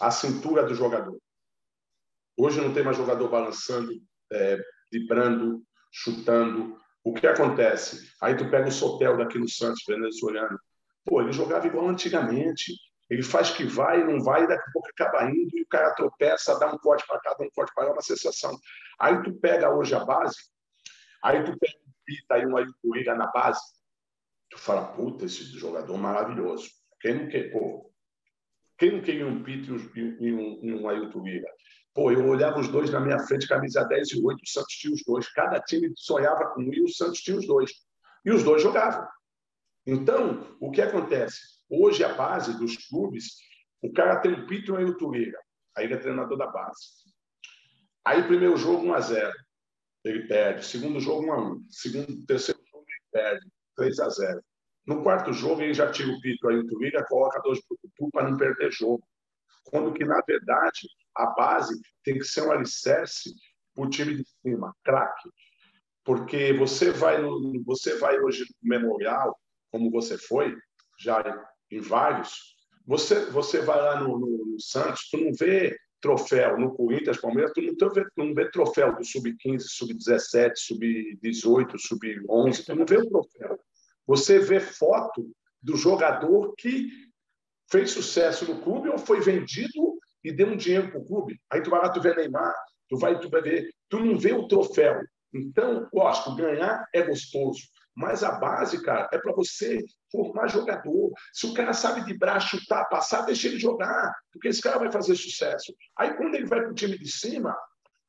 [0.00, 1.16] a cintura do jogador.
[2.36, 3.92] Hoje não tem mais jogador balançando,
[4.32, 4.58] é,
[4.90, 6.76] vibrando, chutando.
[7.04, 8.10] O que acontece?
[8.20, 10.58] Aí tu pega o Sotel daqui no Santos, venezuelano.
[11.04, 12.74] Pô, ele jogava igual antigamente.
[13.10, 15.94] Ele faz que vai, não vai, e daqui a pouco acaba indo, e o cara
[15.94, 18.58] tropeça, dá um corte para cá, dá um corte para lá, uma sensação.
[18.98, 20.36] Aí tu pega hoje a base,
[21.22, 23.60] aí tu pega um Pita e um Aituíra na base,
[24.50, 26.70] tu fala, puta, esse jogador maravilhoso.
[27.00, 27.90] Quem não quer, pô,
[28.78, 30.82] quem não queria um Pita e um, e um?
[31.94, 34.92] Pô, eu olhava os dois na minha frente, camisa 10 e 8, o Santos tinha
[34.92, 35.28] os dois.
[35.32, 37.70] Cada time sonhava com um e o Santos tinha os dois.
[38.24, 39.06] E os dois jogavam.
[39.86, 41.40] Então, o que acontece?
[41.68, 43.36] Hoje, a base dos clubes,
[43.82, 45.38] o cara tem um Pito e Ailton Vieira.
[45.76, 46.80] Aí ele é treinador da base.
[48.04, 49.32] Aí, primeiro jogo, 1 a 0
[50.04, 50.64] Ele perde.
[50.64, 53.46] Segundo jogo, 1 a 1 Segundo, terceiro jogo, ele perde.
[53.76, 54.42] 3 a 0
[54.86, 58.30] no quarto jogo, ele já tira o Pito aí, o Twiga, coloca dois para para
[58.30, 59.02] não perder jogo.
[59.64, 63.32] Quando que, na verdade, a base tem que ser um alicerce
[63.74, 65.30] para o time de cima, craque.
[66.04, 67.16] Porque você vai,
[67.64, 69.34] você vai hoje no Memorial,
[69.74, 70.56] como você foi,
[71.00, 71.20] já
[71.68, 72.54] em vários,
[72.86, 77.50] você, você vai lá no, no, no Santos, tu não vê troféu no Corinthians, Palmeiras,
[77.52, 83.08] tu não, vê, não vê troféu do Sub-15, Sub-17, Sub-18, Sub-11, tu não vê o
[83.08, 83.58] troféu.
[84.06, 85.28] Você vê foto
[85.60, 86.88] do jogador que
[87.68, 91.40] fez sucesso no clube ou foi vendido e deu um dinheiro para o clube.
[91.50, 92.54] Aí tu vai lá, tu vê Neymar,
[92.88, 95.02] tu vai, tu vai ver, tu não vê o troféu.
[95.32, 97.62] Então, lógico, ganhar é gostoso,
[97.94, 101.12] mas a base, cara, é para você formar jogador.
[101.32, 105.14] Se o cara sabe braço, chutar, passar, deixa ele jogar, porque esse cara vai fazer
[105.14, 105.72] sucesso.
[105.96, 107.56] Aí, quando ele vai para o time de cima,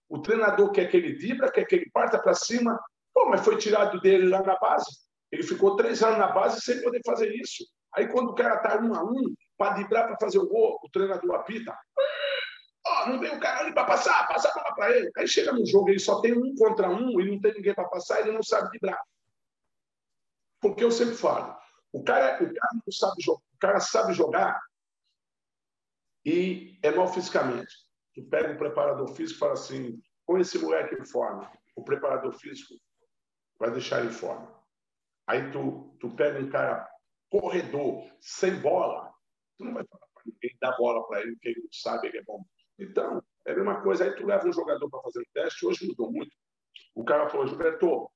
[0.09, 2.79] o treinador quer que ele vibra, quer que ele parta para cima.
[3.13, 4.89] Pô, mas foi tirado dele lá na base.
[5.31, 7.63] Ele ficou três anos na base sem poder fazer isso.
[7.95, 10.89] Aí, quando o cara está um a um, para driblar para fazer o gol, o
[10.89, 11.77] treinador apita.
[12.87, 15.09] Oh, não tem o cara ali para passar, passar para ele.
[15.17, 17.87] Aí chega no jogo, ele só tem um contra um e não tem ninguém para
[17.87, 18.99] passar, ele não sabe driblar.
[20.65, 21.55] Porque eu sempre falo,
[21.93, 24.59] o cara, o cara não sabe jogar, o cara sabe jogar
[26.25, 27.71] e é mal fisicamente.
[28.15, 31.51] Tu pega um preparador físico e fala assim, põe esse moleque em forma.
[31.75, 32.73] O preparador físico
[33.59, 34.59] vai deixar ele em forma.
[35.27, 36.89] Aí tu, tu pega um cara
[37.29, 39.13] corredor, sem bola,
[39.59, 42.17] tu não vai falar para ninguém dar bola para ele, porque ele não sabe, ele
[42.17, 42.43] é bom.
[42.79, 44.05] Então, é a mesma coisa.
[44.05, 46.35] Aí tu leva um jogador para fazer um teste, hoje mudou muito.
[46.95, 48.09] O cara falou, Gilberto,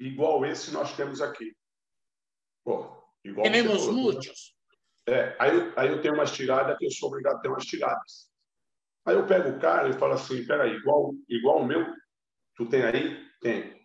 [0.00, 1.54] igual esse nós temos aqui.
[2.64, 2.90] Pô,
[3.22, 4.54] igual Temos muitos.
[5.06, 8.30] É, aí, aí eu tenho umas tiradas que eu sou obrigado a ter umas tiradas.
[9.04, 11.84] Aí eu pego o cara e falo assim, peraí, igual, igual o meu,
[12.56, 13.22] tu tem aí?
[13.40, 13.84] Tem.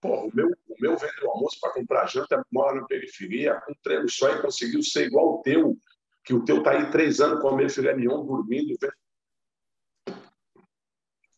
[0.00, 4.08] Pô, o meu, o meu vendeu almoço para comprar janta, mora na periferia, com treino
[4.08, 5.76] só e conseguiu ser igual o teu,
[6.24, 8.76] que o teu está aí três anos com a filé mignon, dormindo.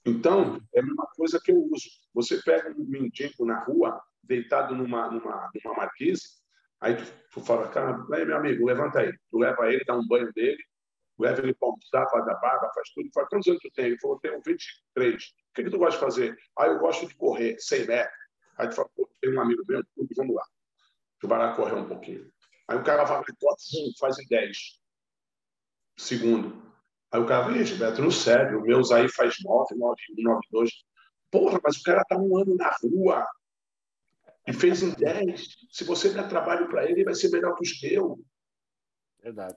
[0.04, 1.88] Então, é a mesma coisa que eu uso.
[2.12, 6.43] Você pega um mendigo na rua, deitado numa, numa, numa marquise,
[6.84, 9.12] aí tu, tu fala, cara, aí, meu amigo, levanta aí.
[9.30, 10.62] Tu leva ele, dá um banho dele,
[11.18, 13.08] leva ele para almoçar, faz a barba, faz tudo.
[13.12, 13.86] Fala, quantos anos tu tem?
[13.86, 15.24] Ele falou, tenho 23.
[15.24, 16.36] O que, que tu gosta de fazer?
[16.58, 18.18] Ah, eu gosto de correr, 100 metros.
[18.58, 19.82] Aí tu fala, pô, tem um amigo meu,
[20.16, 20.44] vamos lá.
[21.18, 22.30] Tu vai lá correr um pouquinho.
[22.68, 23.22] Aí o cara vai
[23.98, 24.58] faz em 10.
[25.96, 26.62] Segundo.
[27.10, 30.70] Aí o cara, vixe, Beto, não serve, o meu aí faz 9, 9, 9, 2.
[31.30, 33.26] Porra, mas o cara está um ano na rua
[34.46, 35.46] e fez em 10.
[35.70, 38.18] Se você der trabalho para ele, ele vai ser melhor que os teus.
[39.22, 39.56] Verdade.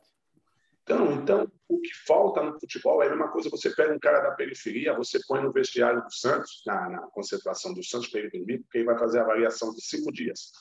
[0.84, 3.50] Então, então, o que falta no futebol é a mesma coisa.
[3.50, 7.74] Você pega um cara da periferia, você põe no vestiário do Santos, na, na concentração
[7.74, 10.54] do Santos para ele dormir, porque ele vai fazer a avaliação de cinco dias.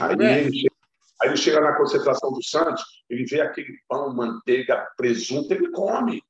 [0.00, 0.74] Aí ele, chega,
[1.20, 6.22] aí ele chega na concentração do Santos, ele vê aquele pão, manteiga, presunto, ele come.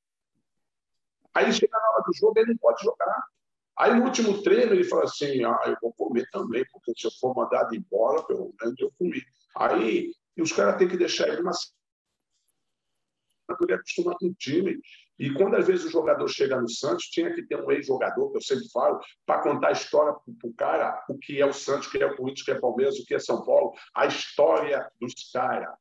[1.33, 3.29] Aí chega na hora do jogo, ele não pode jogar.
[3.79, 7.11] Aí no último treino ele fala assim: ah, eu vou comer também, porque se eu
[7.21, 9.23] for mandado embora, pelo menos eu comi.
[9.57, 11.53] Aí os caras têm que deixar ele uma
[13.63, 14.79] ele acostumar com o time.
[15.19, 18.37] E quando às vezes o jogador chega no Santos, tinha que ter um ex-jogador, que
[18.37, 21.87] eu sempre falo, para contar a história para o cara, o que é o Santos,
[21.87, 23.73] o que é o Corinthians, o que é o Palmeiras, o que é São Paulo,
[23.95, 25.75] a história dos caras,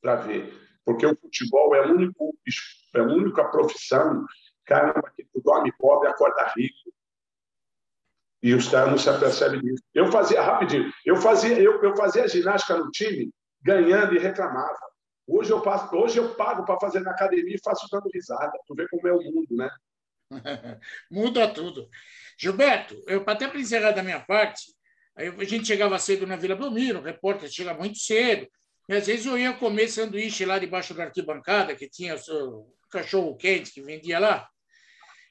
[0.00, 0.54] para ver.
[0.84, 2.36] Porque o futebol é único,
[2.94, 4.24] é a única profissão,
[4.64, 6.92] caramba, que dorme pobre acorda rico.
[8.42, 9.82] E os caras não se apercebem disso.
[9.94, 13.30] Eu fazia, rapidinho, eu fazia, eu, eu fazia ginástica no time,
[13.62, 14.78] ganhando e reclamava.
[15.26, 18.52] Hoje eu, passo, hoje eu pago para fazer na academia e faço dando risada.
[18.66, 19.68] Tu vê como é o mundo, né?
[21.10, 21.88] Muda tudo.
[22.38, 24.72] Gilberto, eu até para encerrar da minha parte,
[25.16, 28.48] a gente chegava cedo na Vila Belmiro, o repórter chega muito cedo,
[28.88, 33.36] e às vezes eu ia comer sanduíche lá debaixo da arquibancada, que tinha o cachorro
[33.36, 34.48] quente que vendia lá.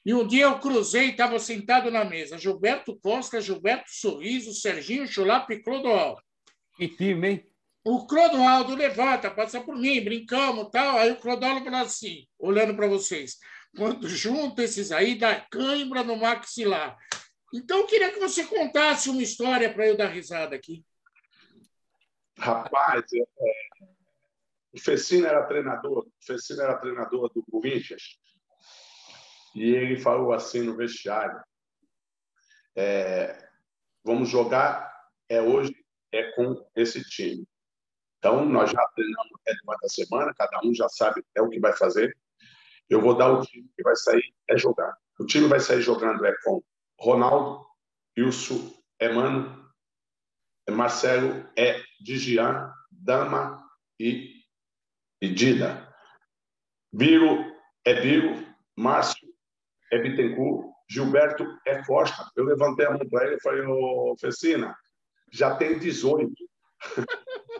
[0.08, 2.38] E um dia eu cruzei estava sentado na mesa.
[2.38, 6.22] Gilberto Costa, Gilberto Sorriso, Serginho Chulapa e Clodoaldo.
[6.78, 7.52] Que time, hein?
[7.84, 10.96] O Clodoaldo levanta, passa por mim, brincamos tal.
[10.96, 13.36] Aí o Clodoaldo fala assim, olhando para vocês.
[13.76, 16.96] Quando junta esses aí, dá cãibra no maxilar.
[17.52, 20.82] Então, eu queria que você contasse uma história para eu dar risada aqui.
[22.38, 23.52] Rapaz, é, é,
[24.72, 28.18] o Fecino era treinador, o Fecino era treinador do Corinthians.
[29.58, 31.42] E ele falou assim no vestiário:
[32.76, 33.48] é,
[34.04, 34.88] vamos jogar
[35.28, 35.74] é hoje
[36.12, 37.44] é com esse time.
[38.18, 41.58] Então, nós já treinamos até durante a semana, cada um já sabe é o que
[41.58, 42.16] vai fazer.
[42.88, 44.96] Eu vou dar o time que vai sair é jogar.
[45.18, 46.62] O time vai sair jogando é com
[46.98, 47.66] Ronaldo,
[48.16, 49.68] Wilson, Emano,
[50.66, 54.44] é Marcelo, é Digian, Dama e,
[55.20, 55.92] e Dida.
[56.92, 57.44] Biro
[57.84, 58.46] é Biro,
[58.76, 59.27] Márcio
[59.92, 62.24] é Bittencourt, Gilberto é Costa.
[62.36, 64.74] Eu levantei a mão para ele e falei, ô Fecina,
[65.32, 66.32] já tem 18.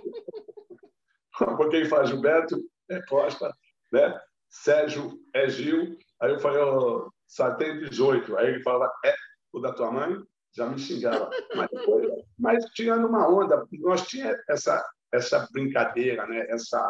[1.39, 2.57] Porque ele fala Gilberto
[2.91, 3.53] é Costa,
[3.93, 4.18] né?
[4.49, 5.97] Sérgio é Gil.
[6.20, 8.37] Aí eu falei, oh, só tem 18.
[8.37, 9.14] Aí ele falava, é
[9.53, 10.16] o da tua mãe?
[10.57, 11.31] Já me xingava.
[11.55, 12.09] Mas, depois,
[12.39, 16.47] mas tirando uma onda, nós tinha essa, essa brincadeira, né?
[16.49, 16.81] Essa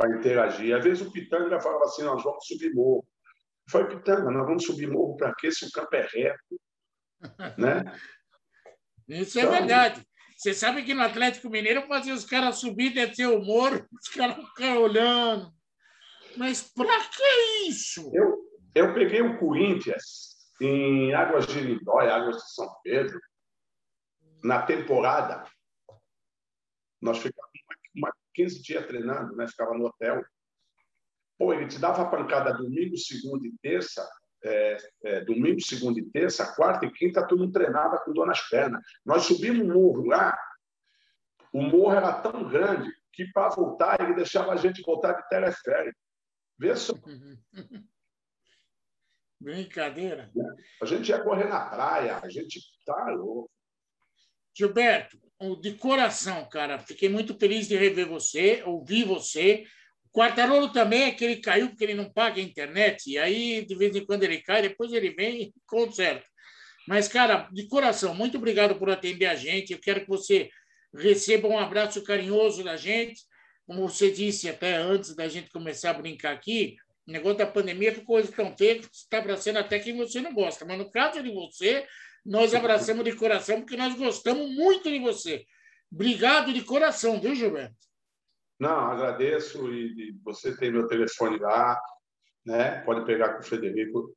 [0.00, 0.74] para interagir.
[0.74, 3.04] Às vezes o Pitanga falava assim, nós vamos subir morro.
[3.70, 6.60] Falei, Pitanga, nós vamos subir morro para quê se o campo é reto?
[7.58, 7.84] né?
[9.08, 10.06] Isso é então, é verdade.
[10.36, 14.36] Você sabe que no Atlético Mineiro fazia os caras subir, descer o morro, os caras
[14.48, 15.52] ficaram olhando.
[16.36, 18.10] Mas para que isso?
[18.14, 18.38] Eu,
[18.74, 23.20] eu peguei o Corinthians em Águas de Lindóia, Águas de São Pedro,
[24.42, 25.44] na temporada.
[27.00, 27.60] Nós ficávamos
[27.94, 29.46] uma, 15 dias treinando, né?
[29.48, 30.22] ficava no hotel.
[31.40, 34.06] Pô, ele te dava pancada domingo, segunda e terça,
[34.44, 38.46] é, é, domingo, segunda e terça, quarta e quinta, tu não treinava com dor nas
[38.46, 38.84] pernas.
[39.06, 40.38] Nós subimos um morro lá,
[41.50, 45.98] o morro era tão grande que para voltar ele deixava a gente voltar de teleférico.
[46.58, 46.92] Vê só.
[49.40, 50.30] Brincadeira.
[50.82, 53.50] A gente ia correr na praia, a gente tá louco.
[54.54, 55.18] Gilberto,
[55.62, 59.64] de coração, cara, fiquei muito feliz de rever você, ouvir você.
[60.12, 63.74] Quartarolo também é que ele caiu porque ele não paga a internet, e aí de
[63.76, 66.26] vez em quando ele cai, depois ele vem e conserta.
[66.88, 69.72] Mas, cara, de coração, muito obrigado por atender a gente.
[69.72, 70.50] Eu quero que você
[70.92, 73.22] receba um abraço carinhoso da gente.
[73.66, 77.92] Como você disse até antes da gente começar a brincar aqui, o negócio da pandemia
[77.92, 80.64] ficou coisa tão feia que está abraçando até quem você não gosta.
[80.64, 81.86] Mas no caso de você,
[82.26, 85.44] nós abraçamos de coração porque nós gostamos muito de você.
[85.92, 87.89] Obrigado de coração, viu, Gilberto?
[88.60, 91.80] Não, agradeço e, você tem meu telefone lá,
[92.44, 92.82] né?
[92.82, 94.14] Pode pegar com o Frederico.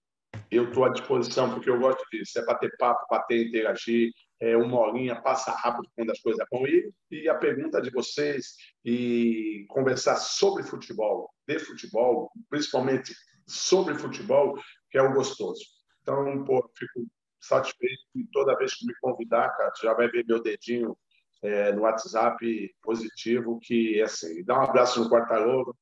[0.52, 2.38] Eu estou à disposição porque eu gosto disso.
[2.38, 4.12] É bater papo, bater, interagir.
[4.42, 6.92] É uma horinha, passa rápido quando as coisas vão ir.
[7.10, 13.16] E a pergunta de vocês e conversar sobre futebol, de futebol, principalmente
[13.48, 15.64] sobre futebol, que é o gostoso.
[16.02, 17.08] Então, pô, fico
[17.40, 20.98] satisfeito e toda vez que me convidar, cara, já vai ver meu dedinho
[21.44, 25.76] é, no WhatsApp positivo, que é assim, dá um abraço no Quartarolo.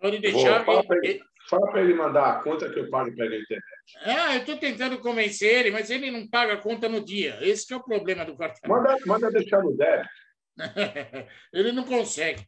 [0.00, 0.64] Pode deixar.
[0.64, 3.64] Vou, fala para ele, ele mandar a conta que eu pago pela internet.
[4.02, 7.38] É, eu estou tentando convencer ele, mas ele não paga a conta no dia.
[7.42, 8.70] Esse é o problema do cartão.
[8.70, 10.08] Manda, manda deixar no débito.
[11.52, 12.46] ele não consegue.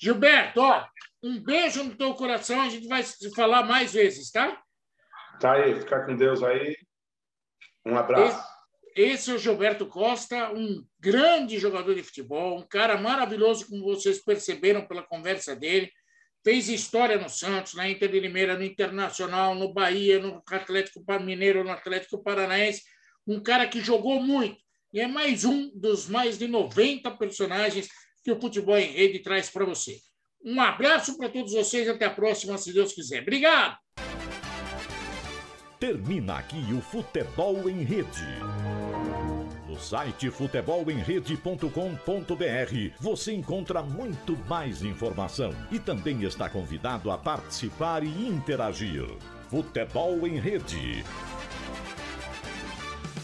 [0.00, 0.86] Gilberto, ó,
[1.22, 2.60] um beijo no teu coração.
[2.60, 4.62] A gente vai se falar mais vezes, tá?
[5.40, 6.76] Tá aí, fica com Deus aí.
[7.84, 8.38] Um abraço.
[8.38, 8.51] Esse,
[8.94, 14.22] esse é o Gilberto Costa, um grande jogador de futebol, um cara maravilhoso, como vocês
[14.22, 15.90] perceberam pela conversa dele.
[16.44, 21.62] Fez história no Santos, na Inter de Limeira, no Internacional, no Bahia, no Atlético Mineiro,
[21.62, 22.82] no Atlético Paranaense.
[23.26, 24.56] Um cara que jogou muito.
[24.92, 27.88] E é mais um dos mais de 90 personagens
[28.24, 29.98] que o Futebol em Rede traz para você.
[30.44, 31.88] Um abraço para todos vocês.
[31.88, 33.22] Até a próxima, se Deus quiser.
[33.22, 33.78] Obrigado!
[35.82, 38.24] Termina aqui o Futebol em Rede.
[39.82, 49.04] Site futebolemrede.com.br você encontra muito mais informação e também está convidado a participar e interagir.
[49.50, 51.04] Futebol em Rede.